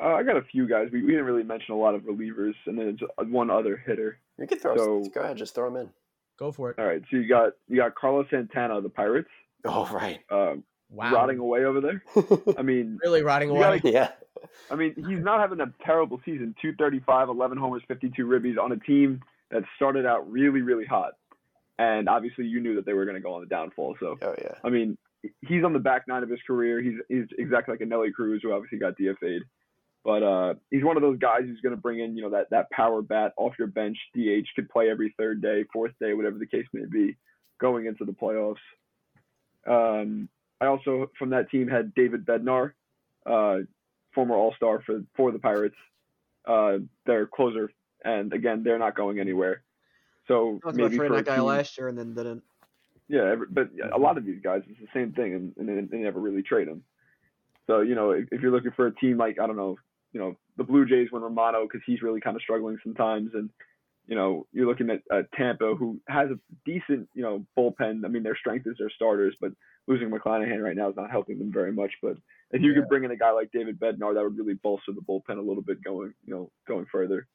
[0.00, 0.88] Uh, I got a few guys.
[0.92, 4.18] We, we didn't really mention a lot of relievers, and then just one other hitter.
[4.38, 4.76] You can throw.
[4.76, 5.90] So- go ahead, just throw him in.
[6.38, 6.78] Go for it.
[6.78, 9.28] All right, so you got you got Carlos Santana of the Pirates,
[9.64, 10.20] Oh right.
[10.30, 11.12] um, Wow.
[11.12, 12.02] rotting away over there.
[12.58, 13.78] I mean, Really rotting away.
[13.80, 14.10] gotta- yeah.
[14.70, 16.54] I mean, he's not having a terrible season.
[16.62, 21.12] 235, 11 homers, 52 ribbies on a team that started out really, really hot.
[21.80, 23.96] And obviously, you knew that they were going to go on the downfall.
[23.98, 24.56] So, Oh yeah.
[24.62, 24.98] I mean,
[25.40, 26.82] he's on the back nine of his career.
[26.82, 29.44] He's he's exactly like a Nellie Cruz, who obviously got DFA'd.
[30.04, 32.50] But uh, he's one of those guys who's going to bring in, you know, that
[32.50, 33.96] that power bat off your bench.
[34.14, 37.16] DH could play every third day, fourth day, whatever the case may be,
[37.58, 38.56] going into the playoffs.
[39.66, 40.28] Um,
[40.60, 42.72] I also from that team had David Bednar,
[43.24, 43.60] uh,
[44.14, 45.76] former All Star for for the Pirates.
[46.46, 47.70] Uh, their closer,
[48.04, 49.62] and again, they're not going anywhere.
[50.30, 52.42] So I was maybe for that guy team- last year and then didn't.
[53.08, 56.02] yeah, but a lot of these guys, it's the same thing, and, and they, they
[56.02, 56.84] never really trade them.
[57.66, 59.76] So you know, if, if you're looking for a team like I don't know,
[60.12, 63.50] you know, the Blue Jays when Romano because he's really kind of struggling sometimes, and
[64.06, 68.04] you know, you're looking at uh, Tampa who has a decent you know bullpen.
[68.04, 69.52] I mean, their strength is their starters, but
[69.88, 71.92] losing McClanahan right now is not helping them very much.
[72.02, 72.16] But
[72.52, 72.80] if you Yeah.
[72.80, 75.42] could bring in a guy like David Bednar, that would really bolster the bullpen a
[75.42, 77.26] little bit going you know going further.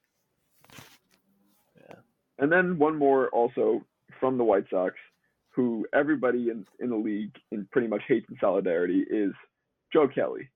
[2.37, 2.43] Yeah.
[2.43, 3.85] And then one more also
[4.19, 4.95] from the White Sox,
[5.51, 9.31] who everybody in, in the league in pretty much hates in solidarity, is
[9.93, 10.49] Joe Kelly,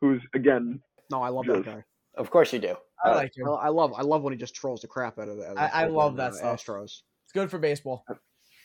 [0.00, 1.84] who's again No, I love Just- that guy.
[2.16, 2.74] Of course you do.
[3.04, 3.48] I like him.
[3.48, 5.48] I, I love I love when he just trolls the crap out of the.
[5.50, 6.64] out I- I love that uh, stuff.
[6.64, 7.02] Astros.
[7.24, 8.04] It's good for baseball.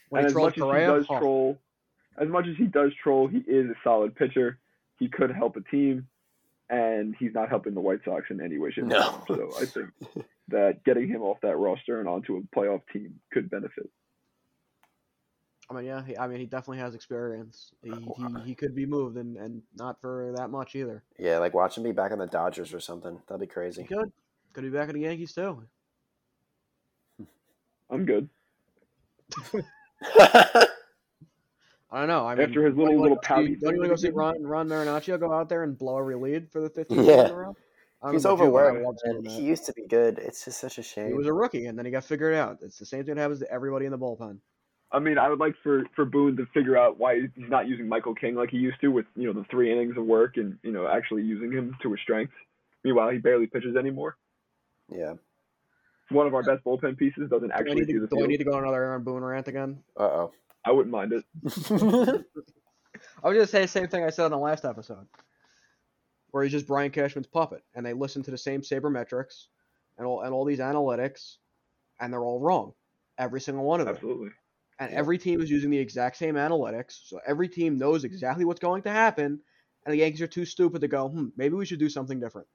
[0.09, 1.57] When and he as trolls much as he does oh, troll,
[2.17, 4.59] as much as he does troll, he is a solid pitcher.
[4.97, 6.07] He could help a team,
[6.69, 9.03] and he's not helping the White Sox in any way, shape, or No.
[9.27, 9.51] form.
[9.51, 13.49] So I think that getting him off that roster and onto a playoff team could
[13.49, 13.89] benefit.
[15.69, 17.71] I mean, yeah, he, I mean, he definitely has experience.
[17.81, 21.01] He, oh, he, he could be moved, and, and not for that much either.
[21.17, 23.19] Yeah, like watch him be back on the Dodgers or something.
[23.27, 23.83] That'd be He crazy.
[23.83, 24.11] could
[24.53, 25.63] could be back in the Yankees too.
[27.89, 28.29] I'm good.
[31.91, 32.27] I don't know.
[32.27, 33.89] I mean, After his little- little go see- pouty Don't you thing want to that
[33.89, 34.15] go see did?
[34.15, 37.25] Ron Ron Marinaccio go out there and blow every lead for the 15th Yeah.
[37.25, 37.55] in a row?
[38.05, 38.85] I don't He's know about you, but I overworked.
[38.85, 39.31] love seeing and that.
[39.31, 40.19] he used to be good.
[40.19, 41.07] It's just such a shame.
[41.07, 42.59] He was a rookie, and then he got figured out.
[42.61, 44.37] It's the same thing that happens to everybody in the bullpen.
[44.91, 47.89] I mean, I would like for for Boone to figure out why he's not using
[47.89, 50.57] Michael King like he used to with you know the three innings of work and
[50.61, 52.35] you know actually using him to his strengths.
[52.83, 54.17] Meanwhile, he barely pitches anymore.
[54.89, 55.13] Yeah.
[56.09, 58.29] One of our best bullpen pieces doesn't actually need see to, the do I field.
[58.29, 59.79] need to go on another Aaron Boone rant again?
[59.99, 60.31] Uh oh.
[60.63, 61.23] I wouldn't mind it.
[63.23, 65.07] I was going to say the same thing I said on the last episode,
[66.35, 69.45] where he's just Brian Cashman's puppet, and they listen to the same sabermetrics
[69.97, 71.37] and all and all these analytics,
[72.01, 72.73] and they're all wrong,
[73.17, 73.95] every single one of them.
[73.95, 74.31] Absolutely.
[74.77, 78.59] And every team is using the exact same analytics, so every team knows exactly what's
[78.59, 79.39] going to happen,
[79.85, 82.49] and the Yankees are too stupid to go, hmm, maybe we should do something different.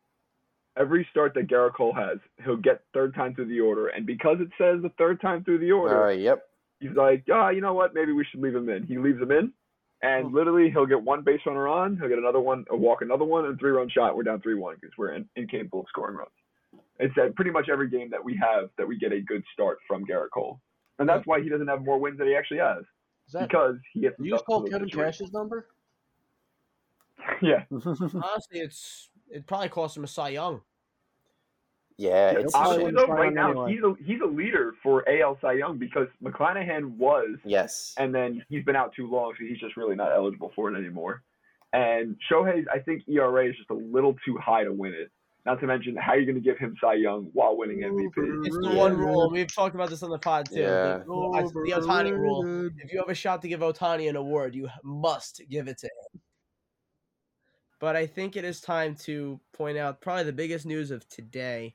[0.76, 4.36] Every start that Gerrit Cole has, he'll get third time through the order, and because
[4.42, 6.42] it says the third time through the order, Uh, yep.
[6.80, 7.94] he's like, ah, you know what?
[7.94, 8.82] Maybe we should leave him in.
[8.82, 9.54] He leaves him in,
[10.02, 13.24] and literally he'll get one base runner on, he'll get another one, a walk another
[13.24, 14.16] one, and three run shot.
[14.16, 16.30] We're down three one because we're in, incapable of scoring runs.
[16.98, 19.78] It's at pretty much every game that we have that we get a good start
[19.86, 20.60] from Gerrit Cole,
[20.98, 22.84] and that's why he doesn't have more wins than he actually has
[23.26, 25.04] Is that because he gets you just himself call to those Kevin.
[25.04, 25.66] Cash's number?
[27.42, 30.62] Yeah, Honestly, it's it probably cost him a Cy Young.
[32.00, 33.72] Yeah, Yeah, it's probably honestly wouldn't though, right now anyway.
[33.72, 37.94] he's a he's a leader for AL Cy Young because McClanahan was yes.
[37.98, 40.78] and then he's been out too long, so he's just really not eligible for it
[40.78, 41.22] anymore.
[41.74, 45.10] And Shohei's, I think ERA is just a little too high to win it.
[45.44, 48.46] Not to mention, how are you going to give him Cy Young while winning MVP?
[48.46, 49.30] It's the one rule.
[49.30, 50.60] We've talked about this on the pod too.
[50.60, 50.98] Yeah.
[50.98, 52.70] The, the Ohtani rule.
[52.78, 55.86] If you have a shot to give Ohtani an award, you must give it to
[55.86, 56.20] him.
[57.80, 61.74] But I think it is time to point out probably the biggest news of today,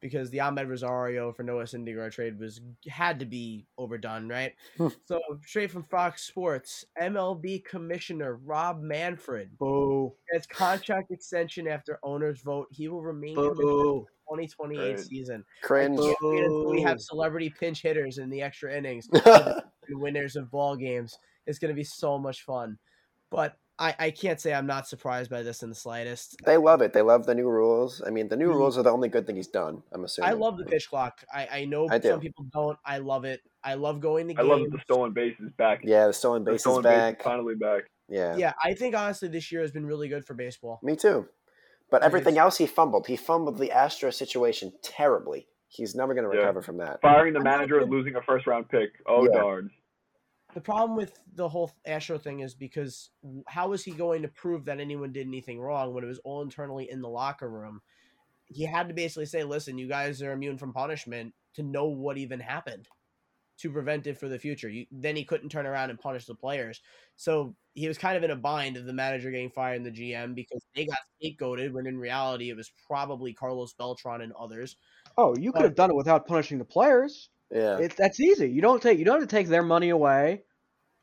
[0.00, 4.52] because the Amed Rosario for Noah Syndergaard trade was had to be overdone, right?
[4.76, 4.88] Hmm.
[5.06, 10.12] so straight from Fox Sports, MLB Commissioner Rob Manfred Boo.
[10.32, 12.66] gets contract extension after owners vote.
[12.70, 13.48] He will remain Boo.
[13.50, 15.00] for the 2028 Right.
[15.00, 15.44] season.
[15.62, 15.98] Cringe.
[16.00, 19.08] Can't wait until we have celebrity pinch hitters in the extra innings
[19.90, 21.16] winners of ball games.
[21.46, 22.78] It's going to be so much fun.
[23.30, 26.36] But I, I can't say I'm not surprised by this in the slightest.
[26.44, 26.92] they love it.
[26.92, 28.00] They love the new rules.
[28.06, 28.54] I mean, the new Mhm.
[28.56, 29.82] rules are the only good thing he's done.
[29.92, 30.30] I'm assuming.
[30.30, 31.24] I love the pitch clock.
[31.32, 32.78] I, I know I some people don't.
[32.84, 33.40] I love it.
[33.64, 34.40] I love going to game.
[34.46, 34.62] I games.
[34.62, 35.80] love the stolen bases back.
[35.82, 37.18] Yeah, the stolen the base is stolen base back.
[37.20, 37.82] is finally back.
[38.08, 38.36] Yeah.
[38.36, 40.78] Yeah, I think honestly this year has been really good for baseball.
[40.82, 41.26] Me too.
[41.90, 43.06] But everything else he fumbled.
[43.08, 45.48] He fumbled the Astro situation terribly.
[45.68, 46.42] He's never going to Yeah.
[46.42, 47.00] recover from that.
[47.00, 48.90] Firing the manager and losing a first round pick.
[49.08, 49.40] Oh Yeah.
[49.40, 49.70] darn.
[50.54, 53.10] The problem with the whole Astro thing is because
[53.46, 56.42] how is he going to prove that anyone did anything wrong when it was all
[56.42, 57.82] internally in the locker room?
[58.46, 62.18] he had to basically say, "Listen, you guys are immune from punishment to know what
[62.18, 62.88] even happened."
[63.58, 66.34] To prevent it for the future, you, then he couldn't turn around and punish the
[66.34, 66.80] players.
[67.16, 69.90] So he was kind of in a bind of the manager getting fired and the
[69.92, 74.76] GM because they got scapegoated when in reality it was probably Carlos Beltran and others.
[75.16, 77.30] Oh, you could But- have done it without punishing the players.
[77.50, 77.78] Yeah.
[77.78, 78.50] It, that's easy.
[78.50, 80.42] You don't take you don't have to take their money away.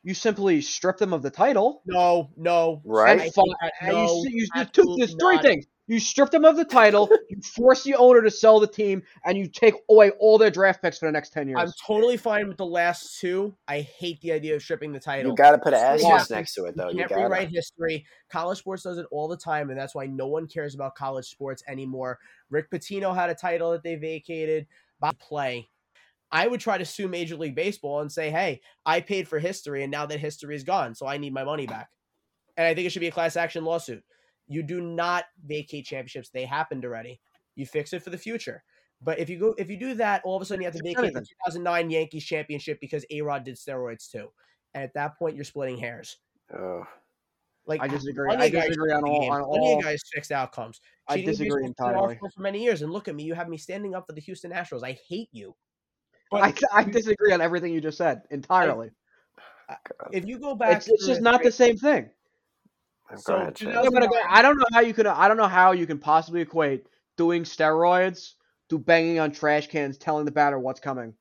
[0.04, 1.84] You simply strip them of the title.
[1.86, 3.20] No, no, Right.
[3.20, 3.36] I And, think
[3.82, 5.44] fi- no, you, you, you, two, absolutely there's three not.
[5.44, 5.66] things.
[5.88, 9.38] You strip them of the title, you force the owner to sell the team, and
[9.38, 11.60] you take away all their draft picks for the next ten years.
[11.62, 13.54] I'm totally fine with the last two.
[13.68, 15.32] I hate the idea of stripping the title.
[15.32, 16.24] You got to put an Yeah.
[16.30, 16.86] next to it, though.
[16.90, 18.06] You You can't got rewrite history.
[18.30, 21.26] College sports does it all the time, and that's why no one cares about college
[21.26, 22.20] sports anymore.
[22.50, 24.66] Rick Pitino had a title that they vacated.
[25.02, 25.68] By play,
[26.32, 29.84] I would try to sue Major League Baseball and say, "Hey, I paid for history,
[29.84, 31.90] and now that history is gone, so I need my money back."
[32.58, 34.04] And I think it should be a class action lawsuit.
[34.48, 37.20] You do not vacate championships; they happened already.
[37.56, 38.64] You fix it for the future.
[39.02, 40.84] But if you go, if you do that, all of a sudden you have to
[40.84, 44.32] vacate the 2009 Yankees championship because A Rod did steroids too.
[44.74, 46.18] And at that point, you're splitting hairs.
[46.56, 46.86] Oh.
[47.66, 48.28] Like I disagree.
[48.28, 50.82] plenty I disagree on all- on Plenty all- of guys fixed outcomes.
[51.08, 52.18] I Cheating abuse disagree entirely.
[52.18, 53.24] For many years, and look at me.
[53.24, 54.84] You have me standing up for the Houston Astros.
[54.84, 55.56] I hate you.
[56.32, 58.92] But I, I disagree on everything you just said entirely.
[59.68, 60.14] God.
[60.14, 62.10] if you go back, It's, it's just not the same thing.
[63.18, 63.74] So ahead, Chad.
[63.74, 65.08] 2000 Yeah, I don't know how you can.
[65.08, 66.86] I don't know how you can possibly equate
[67.18, 68.34] doing steroids
[68.70, 71.14] to banging on trash cans, telling the batter what's coming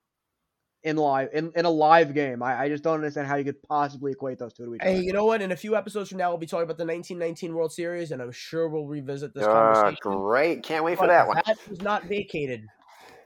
[0.85, 2.43] in live in, in a live game.
[2.43, 4.93] I, I just don't understand how you could possibly equate those two to each other.
[4.93, 5.43] Hey, you know what?
[5.43, 8.23] In a few episodes from now, we'll be talking about the 1919 World Series, and
[8.23, 10.23] I'm sure we'll revisit this Ah, conversation.
[10.23, 10.63] great.
[10.63, 11.37] Can't wait for that one.
[11.45, 12.67] That was not vacated.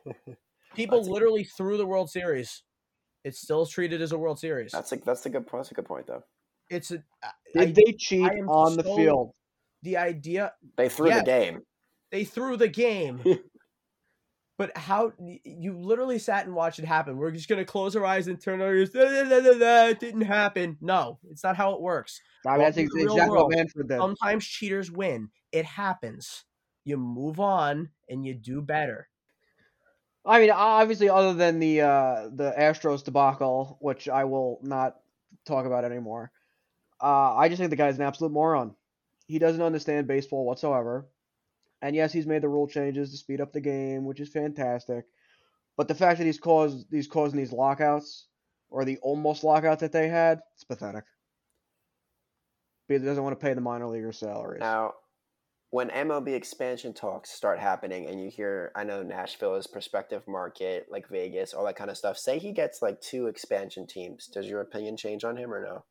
[0.75, 2.63] People That's- literally threw the World Series.
[3.25, 4.73] It's still treated as a World Series.
[4.73, 6.23] That's a that's a good that's a good point though.
[6.71, 7.33] it's a I-
[7.67, 9.33] Did they cheat I am on the field?
[9.83, 11.19] the idea They threw Yeah.
[11.21, 11.63] the game.
[12.11, 13.23] they threw the game.
[14.59, 17.17] but how you literally sat and watched it happen.
[17.17, 18.91] We're just gonna close our eyes and turn our ears.
[18.91, 20.79] "Da, da, da, da, da, It didn't happen.
[20.81, 22.21] No, it's not how it works.
[22.47, 23.47] I mean, Welcome that's to ex- the real exactly world.
[23.49, 23.99] what Manfred did.
[23.99, 25.31] Sometimes cheaters win.
[25.51, 26.45] It happens.
[26.85, 29.09] You move on and you do better.
[30.27, 34.97] I mean, obviously, other than the uh, the Astros debacle, which I will not
[35.45, 36.33] talk about anymore,
[37.01, 38.75] uh, I just think the guy's an absolute moron.
[39.27, 41.07] He doesn't understand baseball whatsoever.
[41.83, 45.05] And yes, he's made the rule changes to speed up the game, which is fantastic.
[45.77, 48.27] But the fact that he's caused he's causing these lockouts
[48.71, 51.05] or the almost lockouts that they had, it's pathetic.
[52.89, 54.61] Because he doesn't want to pay the minor leaguers' salaries.
[54.61, 54.95] Now,
[55.75, 60.87] when MLB expansion talks start happening, and you hear, I know Nashville is prospective market,
[60.89, 62.17] like Vegas, all that kind of stuff.
[62.17, 64.29] Say he gets like two expansion teams.
[64.29, 65.85] Does your opinion change on him or no?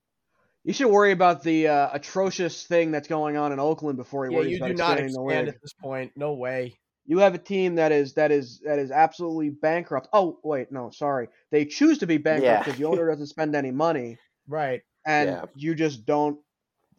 [0.63, 4.31] You should worry about the uh, atrocious thing that's going on in Oakland before he
[4.31, 5.55] Yeah, worries you about do not expanding the expand league.
[5.55, 6.11] at this point.
[6.15, 6.75] No way.
[7.05, 10.07] You have a team that is that is that is absolutely bankrupt.
[10.13, 11.27] Oh wait, no, sorry.
[11.51, 12.59] They choose to be bankrupt Yeah.
[12.63, 14.17] because the owner doesn't spend any money,
[14.47, 14.83] Right.
[15.05, 15.45] and Yeah.
[15.55, 16.39] you just don't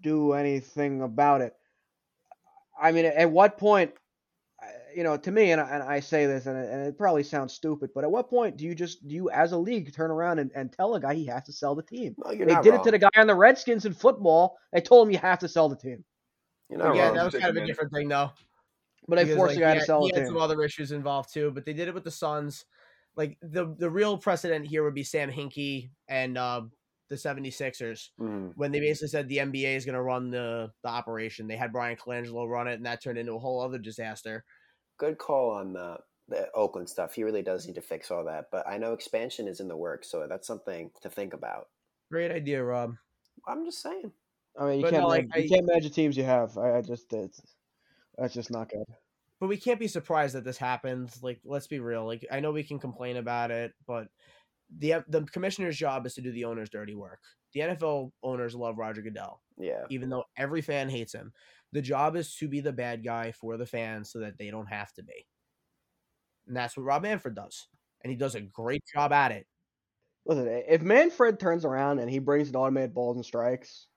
[0.02, 1.54] do anything about it.
[2.80, 3.92] I mean, at what point,
[4.62, 4.66] uh,
[4.96, 7.22] you know, to me, and I, and I say this, and it, and it probably
[7.22, 10.10] sounds stupid, but at what point do you just do you as a league turn
[10.10, 12.14] around and, and tell a guy he has to sell the team?
[12.24, 12.80] No, you're they not did wrong.
[12.80, 14.56] it to the guy on the Redskins in football.
[14.72, 16.04] They told him you have to sell the team,
[16.70, 17.16] You're not yeah, wrong.
[17.16, 18.30] that was kind of a different thing, though.
[19.08, 20.34] but they because, forced like, the guy he to had- sell he the had team.
[20.34, 22.64] some other issues involved too, but they did it with the Suns.
[23.16, 26.62] Like the the real precedent here would be Sam Hinkie and uh,
[27.10, 28.52] the 76ers Mm.
[28.56, 31.46] when they basically said the NBA is going to run the the operation.
[31.46, 34.44] They had Bryan Colangelo run it, and that turned into a whole other disaster.
[34.98, 35.98] Good call on the
[36.28, 37.14] the Oakland stuff.
[37.14, 38.46] He really does need to fix all that.
[38.50, 41.68] But I know expansion is in the works, so that's something to think about.
[42.10, 42.94] Great idea, Rob.
[43.46, 44.10] I'm just saying.
[44.58, 46.56] I mean, you But can't no, like, you I- can't manage the teams you have.
[46.56, 47.42] I, I just it's,
[48.16, 48.84] that's just not good.
[49.40, 51.22] but we can't be surprised that this happens.
[51.22, 52.06] Like, let's be real.
[52.06, 54.06] Like, I know we can complain about it, but
[54.70, 57.20] the the commissioner's job is to do the owner's dirty work.
[57.52, 59.86] The NFL owners love Roger Goodell, Yeah.
[59.88, 61.32] even though every fan hates him.
[61.72, 64.66] The job is to be the bad guy for the fans so that they don't
[64.66, 65.26] have to be.
[66.46, 67.68] And that's what Rob Manfred does.
[68.02, 69.46] And he does a great job at it.
[70.26, 73.88] Listen, if Manfred turns around and he brings an automated balls and strikes,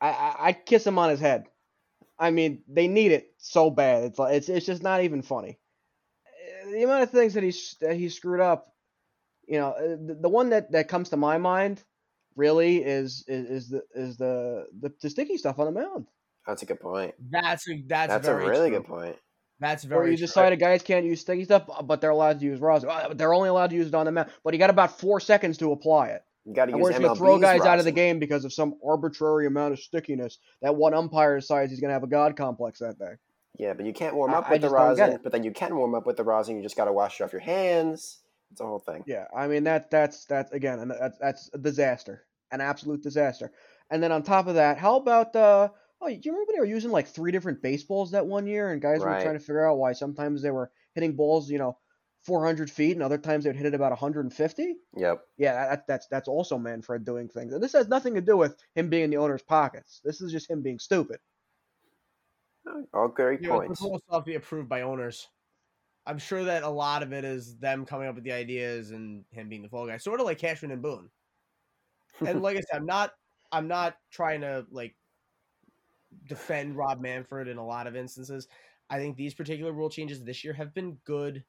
[0.00, 1.46] I, I I'd kiss him on his head.
[2.18, 4.04] I mean, they need it so bad.
[4.04, 5.60] It's like it's it's just not even funny.
[6.64, 8.71] Uh, The amount of things that he's that he screwed up,
[9.46, 11.82] you know, uh, the, the one that that comes to my mind
[12.36, 16.06] really is is, is the is the, the the sticky stuff on the mound.
[16.46, 17.14] That's a good point.
[17.30, 18.78] That's a that's, That's, a very really true.
[18.78, 19.16] good point.
[19.60, 20.26] That's Where very you true.
[20.26, 22.90] decided guys can't use sticky stuff, but they're allowed to use rosin.
[22.90, 25.20] Uh, They're only allowed to use it on the mound, but you got about four
[25.20, 26.22] seconds to apply it.
[26.44, 28.18] You got to And use we're just gonna MLB's throw guys out of the game
[28.18, 32.08] because of some arbitrary amount of stickiness that one umpire decides he's gonna have a
[32.08, 33.12] god complex that day.
[33.58, 35.20] Yeah, but you can't warm up I with the just don't get rosin.
[35.22, 36.56] But then you can warm up with the rosin.
[36.56, 38.18] You just got to wash it off your hands.
[38.52, 39.02] It's a whole thing.
[39.06, 43.50] Yeah, I mean that that's that's again, and that's that's a disaster, an absolute disaster.
[43.90, 46.66] And then on top of that, how about uh oh, do you remember they were
[46.66, 49.78] using like three different baseballs that one year, and guys were trying to figure out
[49.78, 51.78] why sometimes they were hitting balls, you know,
[52.24, 54.74] 400 feet, and other times they'd hit it about 150.
[54.96, 55.20] Yep.
[55.38, 57.52] Yeah, that, that's that's also Manfred doing things.
[57.52, 60.00] And this has nothing to do with him being in the owner's pockets.
[60.04, 61.18] This is just him being stupid.
[62.94, 63.80] All great You know, points.
[63.80, 65.28] this will still be approved by owners.
[66.06, 69.24] I'm sure that a lot of it is them coming up with the ideas and
[69.30, 71.08] him being the fall guy, sort of like Cashman and Boone.
[72.26, 73.12] And like I said, I'm not
[73.52, 74.96] I'm not trying to like
[76.28, 78.48] defend Rob Manfred in a lot of instances.
[78.90, 81.44] I think these particular rule changes this year have been good.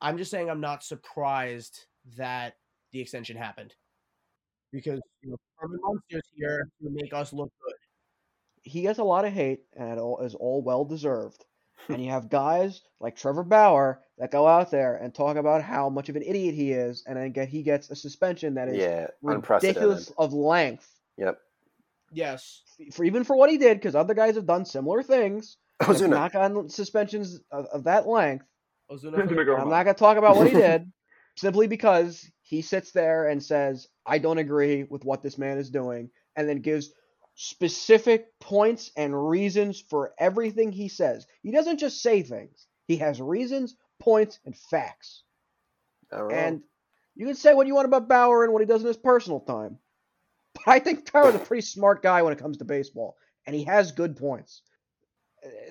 [0.00, 1.86] I'm just saying I'm not surprised
[2.16, 2.54] that
[2.92, 3.74] the extension happened
[4.72, 7.74] because you know, Herman Munster's here to make us look good.
[8.62, 11.44] He gets a lot of hate, and it all is all well deserved.
[11.88, 15.88] And you have guys like Trevor Bauer that go out there and talk about how
[15.88, 18.76] much of an idiot he is, and then get he gets a suspension that is
[18.76, 21.38] yeah, ridiculous of length Yep.
[22.12, 22.62] Yes.
[22.92, 25.56] for even for what he did, because other guys have done similar things.
[25.80, 26.10] and have Ozuna.
[26.10, 28.44] not gotten suspensions of, of that length.
[28.90, 30.90] Ozuna Depends for who the- make I'm not going to talk about what he did,
[31.36, 35.70] simply because he sits there and says, "I don't agree with what this man is
[35.70, 36.92] doing," and then gives
[37.34, 41.26] specific points and reasons for everything he says.
[41.42, 45.22] He doesn't just say things; he has reasons, points, and facts.
[46.12, 46.36] Right.
[46.36, 46.62] And
[47.14, 49.40] you can say what you want about Bauer and what he does in his personal
[49.40, 49.78] time.
[50.54, 53.16] But I think Bauer's a pretty smart guy when it comes to baseball,
[53.46, 54.62] and he has good points.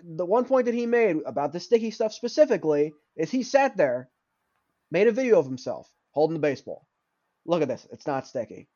[0.03, 4.09] The one point that he made about the sticky stuff specifically is he sat there,
[4.91, 6.87] made a video of himself holding the baseball.
[7.45, 8.67] Look at this, it's not sticky.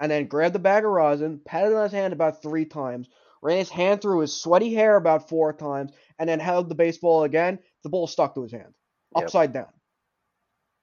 [0.00, 3.08] And then grabbed the bag of rosin, patted it on his hand about three times,
[3.42, 7.24] ran his hand through his sweaty hair about four times, and then held the baseball
[7.24, 7.58] again.
[7.82, 8.74] The ball stuck to his hand,
[9.16, 9.24] Yep.
[9.24, 9.72] upside down.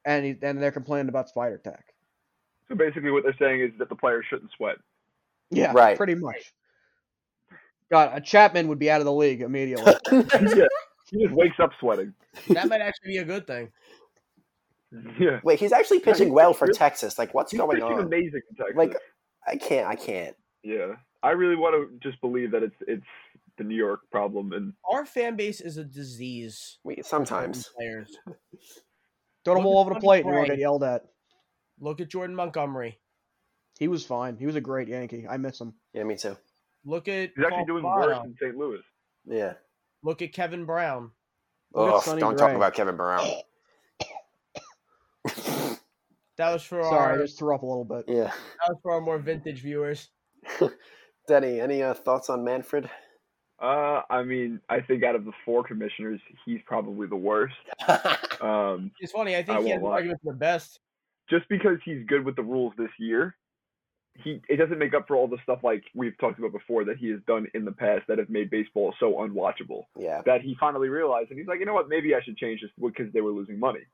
[0.05, 1.85] And he, and they're complaining about spider tack.
[2.67, 4.77] So basically, what they're saying is that the players shouldn't sweat.
[5.51, 5.97] Yeah, Right.
[5.97, 6.53] pretty much.
[7.91, 9.93] God, a Chapman would be out of the league immediately.
[10.11, 10.65] yeah,
[11.11, 12.13] he just wakes up sweating.
[12.49, 13.71] that might actually be a good thing.
[14.93, 15.21] Mm-hmm.
[15.23, 17.17] Yeah, Wait, he's actually pitching well for Texas.
[17.19, 18.05] Like, what's he's going pitching on?
[18.05, 18.75] amazing in Texas.
[18.77, 18.95] Like,
[19.47, 19.87] I can't.
[19.87, 20.35] I can't.
[20.63, 23.05] yeah, I really want to just believe that it's it's
[23.57, 26.77] the New York problem, and Our fan base is a disease.
[26.83, 27.69] Wait, sometimes.
[27.75, 28.15] players.
[29.45, 31.03] Throw the Look ball over the plate and you won't get yelled at.
[31.79, 32.99] Look at Jordan Montgomery.
[33.79, 34.37] He was fine.
[34.37, 35.27] He was a great Yankee.
[35.29, 35.73] I miss him.
[35.93, 36.35] Yeah, me too.
[36.85, 38.07] Look at he's actually Paul doing Farah.
[38.07, 38.57] worse in St.
[38.57, 38.79] Louis.
[39.27, 39.53] Yeah.
[40.03, 41.11] Look at Kevin Brown.
[41.73, 43.27] Look at Oh, Sonny don't talk about Kevin Brown.
[46.37, 48.05] That was for our Sorry, I our just threw up a little bit.
[48.07, 48.23] yeah.
[48.25, 50.09] that was for our more vintage viewers.
[51.27, 52.89] Denny, any uh, thoughts on Manfred?
[53.61, 57.55] Uh, I mean, I think out of the four commissioners, he's probably the worst.
[58.41, 59.33] Um, It's funny.
[59.37, 60.81] I think I he has won't an argument for the best.
[61.29, 63.37] just because he's good with the rules this year,
[64.13, 66.97] he it doesn't make up for all the stuff like we've talked about before that
[66.97, 69.83] he has done in the past that have made baseball so unwatchable.
[69.97, 70.21] yeah.
[70.25, 72.71] That he finally realized, and he's like, you know what, maybe I should change this
[72.79, 73.85] because they were losing money.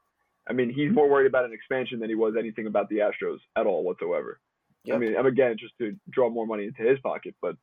[0.50, 3.38] I mean, he's more worried about an expansion than he was anything about the Astros
[3.56, 4.40] at all whatsoever.
[4.88, 5.00] I Yep.
[5.00, 7.56] mean, and again, just to draw more money into his pocket, but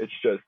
[0.00, 0.42] it's just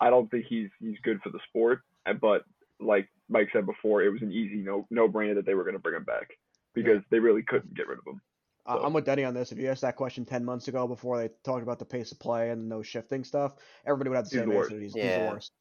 [0.00, 1.80] I don't think he's he's good for the sport.
[2.20, 2.44] But
[2.80, 5.74] like Mike said before, it was an easy no no brainer that they were going
[5.74, 6.28] to bring him back
[6.74, 8.20] because they really couldn't get rid of him.
[8.66, 9.52] I- So- I'm with Denny on this.
[9.52, 12.18] If you asked that question 10 months ago before they talked about the pace of
[12.18, 13.54] play and no shifting stuff,
[13.86, 14.78] everybody would have the He's same the answer.
[14.80, 15.26] He's, he's Yeah.
[15.28, 15.52] the worst.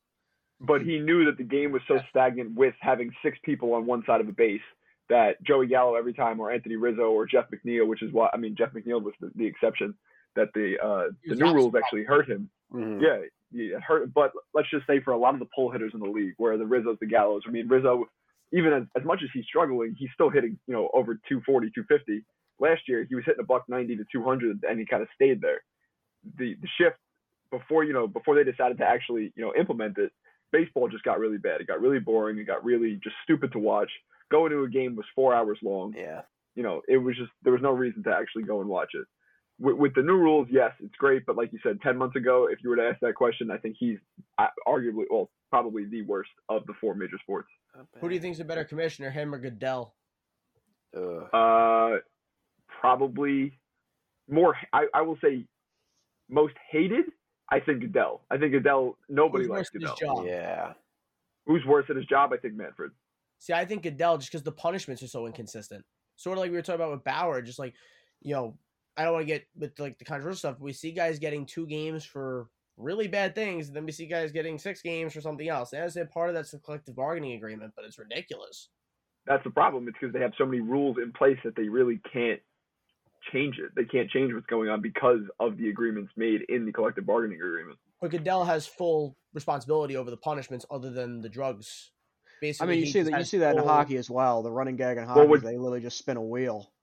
[0.60, 4.04] But he knew that the game was so stagnant with having six people on one
[4.06, 4.62] side of the base
[5.10, 8.38] that Joey Gallo every time, or Anthony Rizzo, or Jeff McNeil, which is what I
[8.38, 8.56] mean.
[8.58, 9.94] Jeff McNeil was the, the exception.
[10.36, 12.50] That the uh, the new rules actually hurt him.
[12.74, 13.02] Mhm.
[13.02, 14.12] Yeah, yeah, it hurt.
[14.14, 16.58] But let's just say for a lot of the pull hitters in the league, where
[16.58, 17.42] the Rizzos, the Gallos.
[17.48, 18.06] I mean, Rizzo,
[18.52, 22.26] even as, as much as he's struggling, he's still hitting you know over 240, 250.
[22.60, 25.40] Last year he was hitting a buck 90 to 200, and he kind of stayed
[25.42, 25.62] there.
[26.40, 26.98] The the shift
[27.52, 30.12] before you know before they decided to actually you know implement it,
[30.52, 31.62] baseball just got really bad.
[31.62, 32.38] It got really boring.
[32.38, 33.92] It got really just stupid to watch.
[34.34, 36.22] Going to a game was four hours long Yeah.
[36.56, 39.06] you know, it was just there was no reason to actually go and watch it.
[39.60, 42.48] With, with the new rules, yes, it's great, but like you said, ten months ago,
[42.52, 44.00] if you were to ask that question, I think he's
[44.40, 47.50] uh, arguably, well, probably the worst of the four major sports.
[48.00, 49.94] Who do you think is a better commissioner, him or Goodell?
[50.98, 51.28] Ugh.
[51.34, 51.98] Uh,
[52.82, 53.60] probably
[54.30, 54.56] more.
[54.74, 55.46] I, I will say
[56.30, 57.06] most hated.
[57.50, 58.22] I think Goodell.
[58.32, 58.98] I think Goodell.
[59.10, 60.16] Nobody Who's likes worse at his Goodell.
[60.18, 60.26] job?
[60.28, 60.74] Yeah.
[61.46, 62.32] Who's worse at his job?
[62.34, 62.92] I think Manfred.
[63.44, 65.84] See, I think Goodell just because the punishments are so inconsistent.
[66.16, 67.74] Sort of like we were talking about with Bauer, just like,
[68.22, 68.58] you know,
[68.96, 70.56] I don't want to get with like the controversial stuff.
[70.60, 74.06] But we see guys getting two games for really bad things, and then we see
[74.06, 75.74] guys getting six games for something else.
[75.74, 78.70] And I said part of that's the collective bargaining agreement, but it's ridiculous.
[79.26, 79.90] That's the problem.
[79.90, 82.40] It's because they have so many rules in place that they really can't
[83.34, 83.72] change it.
[83.76, 87.40] They can't change what's going on because of the agreements made in the collective bargaining
[87.40, 87.78] agreement.
[88.00, 91.92] But Goodell has full responsibility over the punishments, other than the drugs.
[92.44, 94.44] Basically, I mean, you see that you see that in hockey as well.
[94.44, 96.74] The running gag in hockey, Well, would- they literally just spin a wheel.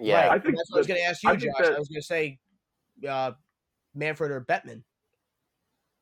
[0.00, 0.22] Yeah.
[0.26, 0.32] Right.
[0.32, 1.54] I think that's what I was going to ask you, I Josh.
[1.60, 2.38] that- I was going to say
[3.08, 3.30] uh,
[3.94, 4.82] Manfred or Bettman.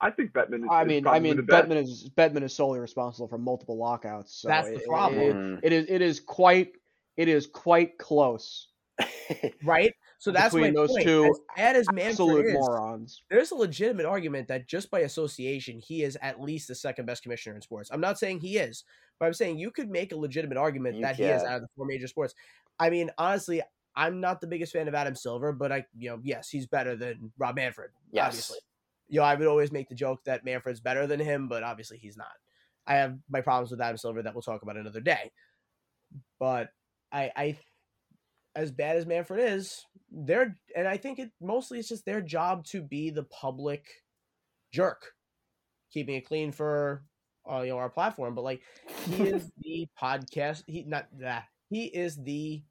[0.00, 1.68] I think Bettman is, I is mean, I mean, the best.
[1.68, 4.36] Bettman is Bettman is solely responsible for multiple lockouts.
[4.40, 5.20] So That's the it- it- problem.
[5.20, 5.60] it- Mhm.
[5.62, 6.72] it is it is quite
[7.18, 8.68] it is quite close.
[9.62, 9.92] Right?
[10.24, 11.04] So that's Between my those point.
[11.04, 13.22] two as as Absolute is, morons.
[13.28, 17.22] there's a legitimate argument that just by association, he is at least the second best
[17.22, 17.90] commissioner in sports.
[17.92, 18.84] I'm not saying he is,
[19.20, 21.60] but I'm saying you could make a legitimate argument You that he is out of
[21.60, 22.34] the four major sports.
[22.80, 23.60] I mean, honestly,
[23.94, 26.96] I'm not the biggest fan of Adam Silver, but I, you know, yes, he's better
[26.96, 27.90] than Rob Manfred.
[28.10, 28.28] Yes.
[28.28, 28.58] Obviously,
[29.08, 31.98] you know, I would always make the joke that Manfred's better than him, but obviously
[31.98, 32.32] he's not.
[32.86, 35.32] I have my problems with Adam Silver that we'll talk about another day.
[36.40, 36.70] But
[37.12, 37.58] I, I,
[38.56, 42.64] as bad as Manfred is, they're, and I think it mostly it's just their job
[42.66, 43.84] to be the public
[44.72, 45.12] jerk,
[45.92, 47.04] keeping it clean for
[47.50, 48.34] uh, you know our platform.
[48.34, 48.62] But like
[49.10, 52.62] he is the podcast, he not that he is the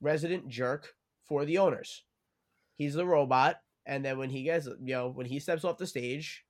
[0.00, 0.94] resident jerk
[1.24, 2.04] for the owners.
[2.76, 5.86] He's the robot, and then when he gets you know when he steps off the
[5.86, 6.44] stage,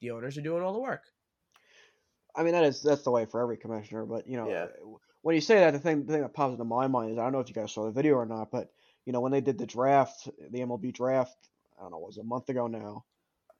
[0.00, 1.02] the owners are doing all the work.
[2.34, 4.04] I mean, that is that's the way for every commissioner.
[4.04, 4.66] But you know, Yeah.
[5.22, 7.22] when you say that, the thing the thing that pops into my mind is I
[7.22, 8.70] don't know if you guys saw the video or not, but
[9.06, 11.48] you know when they did the draft, the MLB draft,
[11.78, 13.04] I don't know, it was a month ago now.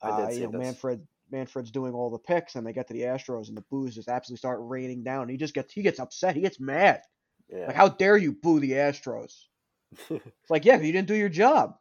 [0.03, 0.59] I did uh, see you know.
[0.59, 3.95] Manfred Manfred's doing all the picks, and they get to the Astros, and the boos
[3.95, 5.23] just absolutely start raining down.
[5.23, 7.03] And he just gets he gets upset, he gets mad.
[7.49, 7.67] Yeah.
[7.69, 9.33] Like, how dare you boo the Astros?
[10.11, 11.77] It's like, yeah, but you didn't do your job.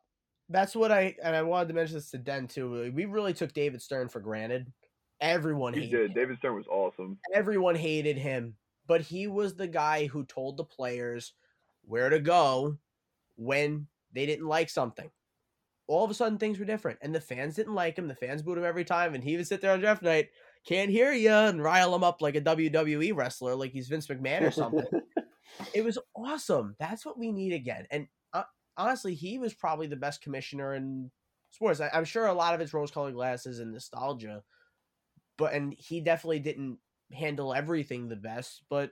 [0.49, 2.91] That's what I and I wanted to mention this to Den too.
[2.93, 4.71] We really took David Stern for granted.
[5.19, 6.05] Everyone He hated did.
[6.11, 6.13] him.
[6.15, 7.17] David Stern was awesome.
[7.33, 8.55] everyone hated him,
[8.85, 11.33] but he was the guy who told the players
[11.83, 12.77] where to go
[13.35, 15.09] when they didn't like something.
[15.87, 18.07] All of a sudden, things were different, and the fans didn't like him.
[18.07, 20.29] The fans booed him every time, and he would sit there on draft night,
[20.65, 24.41] can't hear you, and rile him up like a WWE wrestler, like he's Vince McMahon
[24.41, 24.85] or something.
[25.75, 26.75] it was awesome.
[26.79, 27.85] That's what we need again.
[27.91, 28.43] And uh,
[28.77, 31.11] honestly, he was probably the best commissioner in
[31.51, 31.79] sports.
[31.79, 34.43] I, I'm sure a lot of it's rose-colored glasses and nostalgia,
[35.37, 36.79] but and he definitely didn't
[37.13, 38.63] handle everything the best.
[38.69, 38.91] But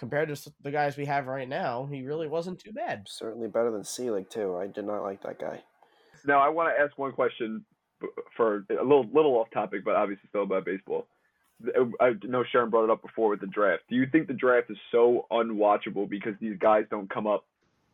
[0.00, 3.04] compared to the guys we have right now, he really wasn't too bad.
[3.06, 4.56] Certainly better than Selig too.
[4.56, 5.62] I did not like that guy.
[6.26, 7.64] Now I want to ask one question
[8.36, 11.06] for a little little off topic, but obviously still about baseball.
[11.78, 13.82] Uh, I know Sharon brought it up before with the draft.
[13.90, 17.44] Do you think the draft is so unwatchable because these guys don't come up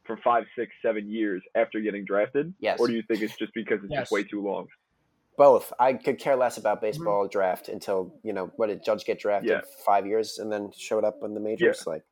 [0.04, 2.54] for five, six, seven years after getting drafted?
[2.61, 2.78] Yes.
[2.78, 4.02] Or do you think it's just because it's Yes.
[4.02, 4.68] just way too long?
[5.37, 5.72] Both.
[5.78, 6.87] I could care less about mm-hmm.
[6.87, 9.61] baseball draft until you know what did Judge get drafted Yeah.
[9.84, 11.87] five years and then showed up in the majors.
[11.87, 12.03] Like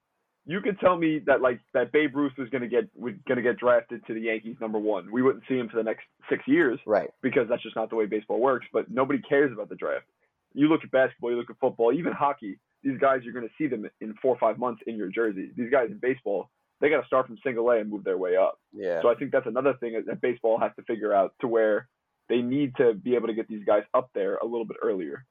[0.47, 3.59] You could tell me that like that Babe Ruth was gonna get was gonna get
[3.59, 5.11] drafted to the Yankees number one.
[5.11, 7.11] We wouldn't see him for the next six years right.
[7.23, 8.67] because that's just not the way baseball works.
[8.73, 10.07] But nobody cares about the draft.
[10.55, 12.59] You look at basketball, you look at football, even hockey.
[12.83, 15.51] These guys, you're going to see them in four or five months in your jersey.
[15.57, 16.51] These guys in baseball,
[16.81, 18.61] they got to start from single A and move their way up.
[18.73, 19.03] Yeah.
[19.03, 21.89] So I think that's another thing that baseball has to figure out to where
[22.29, 25.27] they need to be able to get these guys up there a little bit earlier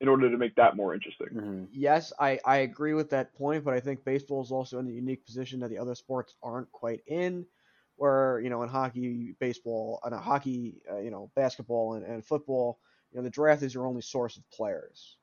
[0.00, 1.28] in order to make that more interesting.
[1.32, 1.68] Mhm.
[1.72, 4.90] Yes, I, I agree with that point, but I think baseball is also in a
[4.92, 7.46] unique position that the other sports aren't quite in.
[7.96, 12.80] Where you know in hockey, baseball, and hockey, uh, you know basketball and, and football,
[13.10, 15.18] you know the draft is your only source of players.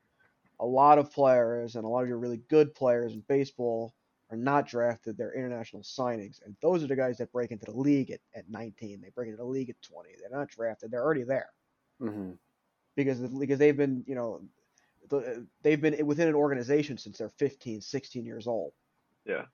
[0.60, 3.96] A lot of players and a lot of your really good players in baseball
[4.30, 7.78] are not drafted; they're international signings, and those are the guys that break into the
[7.78, 9.02] league at, at 19.
[9.02, 10.10] They break into the league at 20.
[10.20, 11.50] They're not drafted; they're already there
[12.02, 12.38] Mhm.
[12.96, 14.42] because because they've been you know
[15.64, 18.74] they've been within an organization since they're 15 16 years old
[19.26, 19.46] Yeah.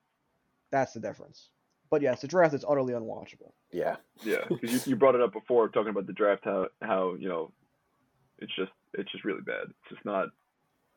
[0.72, 1.50] that's the difference
[1.92, 3.98] but yes the draft is utterly unwatchable Yeah.
[4.24, 7.30] Yeah, because you, you brought it up before talking about the draft, how how you
[7.30, 7.52] know,
[8.40, 9.66] it's just it's just really bad.
[9.70, 10.30] It's just not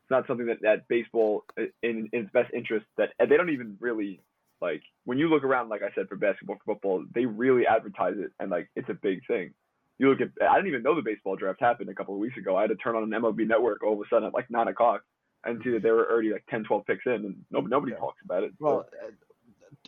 [0.07, 3.77] it's not something that that baseball in, in its best interest that they don't even
[3.81, 4.21] really
[4.61, 8.15] like when you look around like I said for basketball for football they really advertise
[8.17, 9.53] it and like it's a big thing.
[9.99, 12.37] You look at I didn't even know the baseball draft happened a couple of weeks
[12.37, 12.57] ago.
[12.57, 14.69] I had to turn on an MLB network all of a sudden at like nine
[14.69, 15.03] o'clock
[15.45, 17.99] and see that they were already like 10, 12 picks in and nobody nobody Yeah.
[17.99, 18.53] talks about it.
[18.61, 19.11] well uh,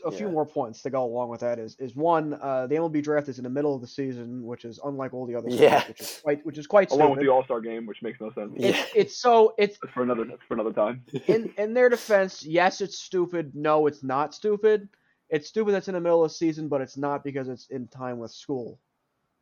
[0.04, 3.02] a few more points to go along with that is is one uh, the MLB
[3.02, 5.62] draft is in the middle of the season which is unlike all the other sports,
[5.62, 5.86] Yeah.
[5.88, 8.30] which is quite which is quite along with the All Star game, which makes no
[8.32, 8.52] sense.
[8.56, 8.68] Yeah.
[8.70, 11.02] it's, it's so it's That's for another that's for another time.
[11.26, 13.52] in in their defense, yes, it's stupid.
[13.54, 14.88] No, it's not stupid.
[15.30, 17.86] It's stupid that's in the middle of the season, but it's not because it's in
[17.88, 18.78] time with school.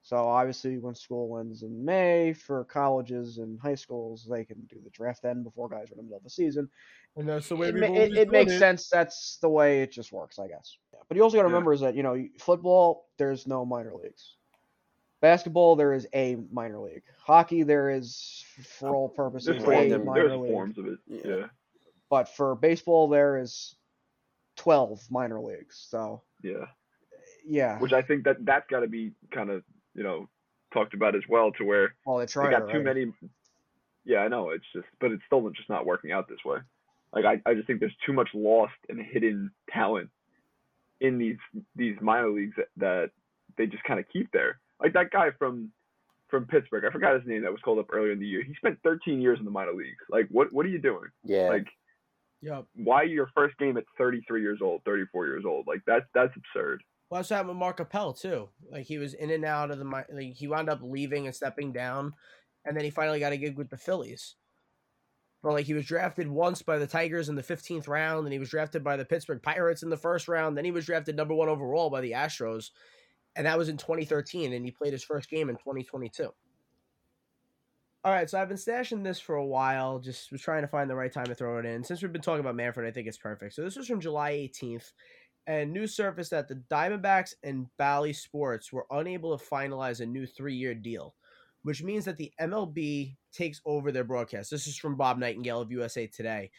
[0.07, 4.77] So obviously, when school ends in May for colleges and high schools, they can do
[4.85, 6.69] the draft then before guys are in the middle of the season.
[7.17, 8.59] And that's the way It, ma- it, it makes it.
[8.61, 8.89] sense.
[8.89, 10.79] That's the way it just works, I guess.
[10.93, 11.01] Yeah.
[11.09, 11.55] But you also got to Yeah.
[11.55, 14.37] remember is that you know football, there's no minor leagues.
[15.21, 17.03] Basketball, there is a minor league.
[17.19, 18.45] Hockey, there is,
[18.79, 20.51] for all purposes, There's a forms, minor there's league.
[20.53, 20.99] forms of it.
[21.09, 21.21] Yeah.
[21.25, 21.47] Yeah.
[22.11, 23.75] But for baseball, there is
[24.55, 25.85] twelve minor leagues.
[25.91, 26.67] So Yeah.
[27.45, 29.65] yeah, Which I think that that's got to be kind of
[29.97, 30.28] you know
[30.72, 33.07] talked about as well to where well, they they tried got too already.
[33.07, 33.12] many.
[34.05, 34.51] Yeah, I know.
[34.51, 36.59] It's just, but it's still just not working out this way.
[37.12, 40.11] Like I, I just think there's too much lost and hidden talent
[41.01, 41.38] in these
[41.74, 43.11] these minor leagues that, that
[43.57, 44.61] they just kind of keep there.
[44.80, 45.72] Like that guy from
[46.28, 48.42] from Pittsburgh, I forgot his name that was called up earlier in the year.
[48.44, 50.05] He spent 13 years in the minor leagues.
[50.11, 51.09] Like what what are you doing?
[51.24, 51.49] Yeah.
[51.49, 51.66] Like
[52.42, 52.66] Yep.
[52.76, 55.66] why your first game at 33 years old, 34 years old?
[55.66, 56.82] Like that's that's absurd.
[57.09, 58.49] Well, that's happened with Mark Appel too.
[58.71, 61.73] Like he was in and out of the like he wound up leaving and stepping
[61.73, 62.15] down,
[62.65, 64.35] and then he finally got a gig with the Phillies.
[65.43, 68.41] But like he was drafted once by the Tigers in the 15th round, and he
[68.41, 70.57] was drafted by the Pittsburgh Pirates in the first round.
[70.57, 72.71] Then he was drafted number one overall by the Astros,
[73.37, 74.53] and that was in 2013.
[74.53, 76.33] And he played his first game in 2022.
[78.05, 79.99] All right, so I've been stashing this for a while.
[79.99, 81.85] Just was trying to find the right time to throw it in.
[81.85, 83.55] Since we've been talking about Manfred, I think it's perfect.
[83.55, 84.93] So this was from July 18th
[85.47, 90.26] and news surfaced that the Diamondbacks and Bally Sports were unable to finalize a new
[90.26, 91.14] three-year deal,
[91.62, 94.51] which means that the MLB takes over their broadcast.
[94.51, 96.51] This is from Bob Nightingale of USA Today.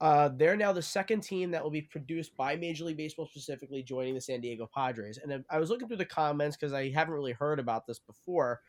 [0.00, 3.84] Uh, they're now the second team that will be produced by Major League Baseball, specifically
[3.84, 5.18] joining the San Diego Padres.
[5.22, 8.62] And I was looking through the comments because I haven't really heard about this before,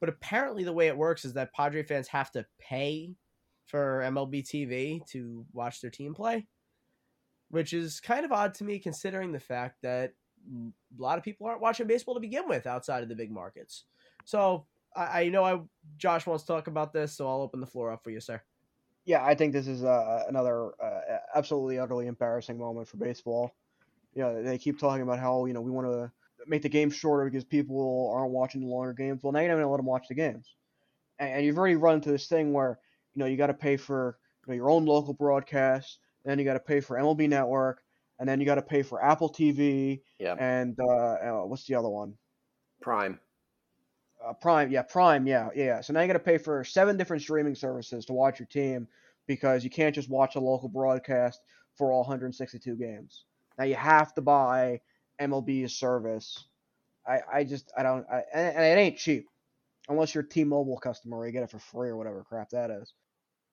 [0.00, 3.10] but apparently the way it works is that Padre fans have to pay
[3.66, 6.46] for MLB TV to watch their team play
[7.50, 10.12] which is kind of odd to me considering the fact that
[10.48, 13.84] a lot of people aren't watching baseball to begin with outside of the big markets.
[14.24, 15.60] So I, I know I
[15.96, 18.40] Josh wants to talk about this, so I'll open the floor up for you, sir.
[19.04, 23.54] Yeah, I think this is uh, another uh, absolutely utterly embarrassing moment for baseball.
[24.14, 26.10] You know, they keep talking about how you know we want to
[26.46, 29.22] make the game shorter because people aren't watching the longer games.
[29.22, 30.54] Well, now you're not going to let them watch the games,
[31.18, 32.78] and, and you've already run into this thing where
[33.14, 36.44] you know you got to pay for you know, your own local broadcast, then you
[36.44, 37.82] got to pay for MLB Network,
[38.18, 40.34] and then you got to pay for Apple TV, yeah.
[40.38, 42.14] and uh, uh, what's the other one?
[42.80, 43.18] Prime.
[44.24, 45.80] uh, Prime, yeah, Prime, yeah, yeah.
[45.80, 48.88] So now you got to pay for seven different streaming services to watch your team
[49.26, 51.40] because you can't just watch a local broadcast
[51.76, 53.24] for all 162 games.
[53.58, 54.80] Now you have to buy
[55.20, 56.44] MLB's service.
[57.06, 59.28] I, I just, I don't, I, and, and it ain't cheap
[59.88, 61.18] unless you're a T-Mobile customer.
[61.18, 62.92] Or you get it for free or whatever crap that is.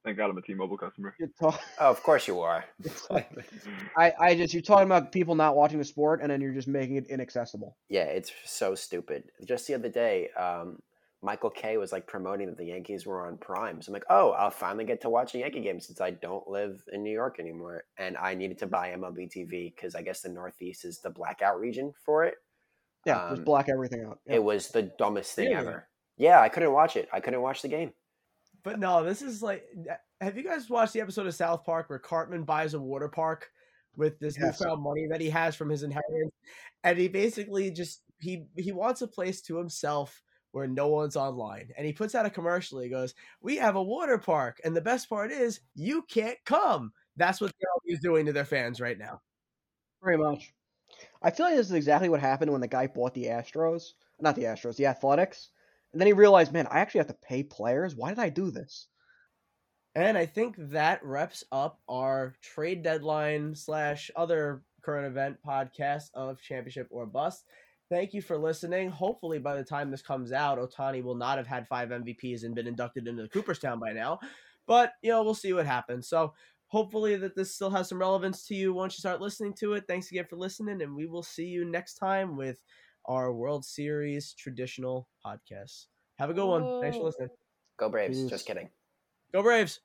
[0.06, 1.16] Thank God I'm a T-Mobile customer.
[1.20, 2.64] You're talk- Oh, of course you are.
[3.10, 3.32] like-
[3.98, 6.68] I, I just, you're talking about people not watching the sport, and then you're just
[6.68, 7.76] making it inaccessible.
[7.90, 9.24] yeah, it's so stupid.
[9.46, 10.80] Just the other day, um,
[11.24, 13.82] Michael Kay was like promoting that the Yankees were on Prime.
[13.82, 16.48] So I'm like, oh, I'll finally get to watch a Yankee game since I don't
[16.48, 17.86] live in New York anymore.
[17.98, 21.60] And I needed to buy MLB TV because I guess the Northeast is the blackout
[21.60, 22.36] region for it.
[23.08, 24.20] Yeah, just Um, black everything out.
[24.28, 24.36] Yeah.
[24.36, 25.58] It was the dumbest thing Really?
[25.68, 25.88] ever.
[26.18, 27.10] Yeah, I couldn't watch it.
[27.12, 27.92] I couldn't watch the game.
[28.66, 29.64] But no, this is like
[30.20, 33.52] have you guys watched the episode of South Park where Cartman buys a water park
[33.96, 34.60] with this Yes.
[34.60, 36.34] newfound money that he has from his inheritance?
[36.84, 41.70] And he basically just he he wants a place to himself where no one's online.
[41.78, 42.80] And he puts out a commercial.
[42.80, 44.60] He goes, We have a water park.
[44.64, 46.92] And the best part is you can't come.
[47.18, 49.22] That's what the is doing to their fans right now.
[50.02, 50.54] Pretty much.
[51.22, 53.94] I feel like this is exactly what happened when the guy bought the Astros.
[54.20, 55.52] Not the Astros, the Athletics.
[55.96, 57.96] Then he realized, man, I actually have to pay players.
[57.96, 58.88] Why did I do this?
[59.96, 66.42] And I think that wraps up our trade deadline slash other current event podcast of
[66.42, 67.46] Championship or Bust.
[67.90, 68.90] Thank you for listening.
[68.90, 72.54] Hopefully, by the time this comes out, Ohtani will not have had five MVPs and
[72.54, 74.20] been inducted into the Cooperstown by now.
[74.68, 76.10] But, you know, we'll see what happens.
[76.10, 76.34] So,
[76.68, 79.86] hopefully, that this still has some relevance to you once you start listening to it.
[79.88, 82.60] Thanks again for listening, and we will see you next time with
[83.08, 85.88] our World Series traditional podcast.
[86.18, 86.82] Have a good one.
[86.82, 87.30] Thanks for listening.
[87.78, 88.22] Go Braves.
[88.22, 88.30] Peace.
[88.30, 88.70] Just kidding.
[89.34, 89.82] Go Braves.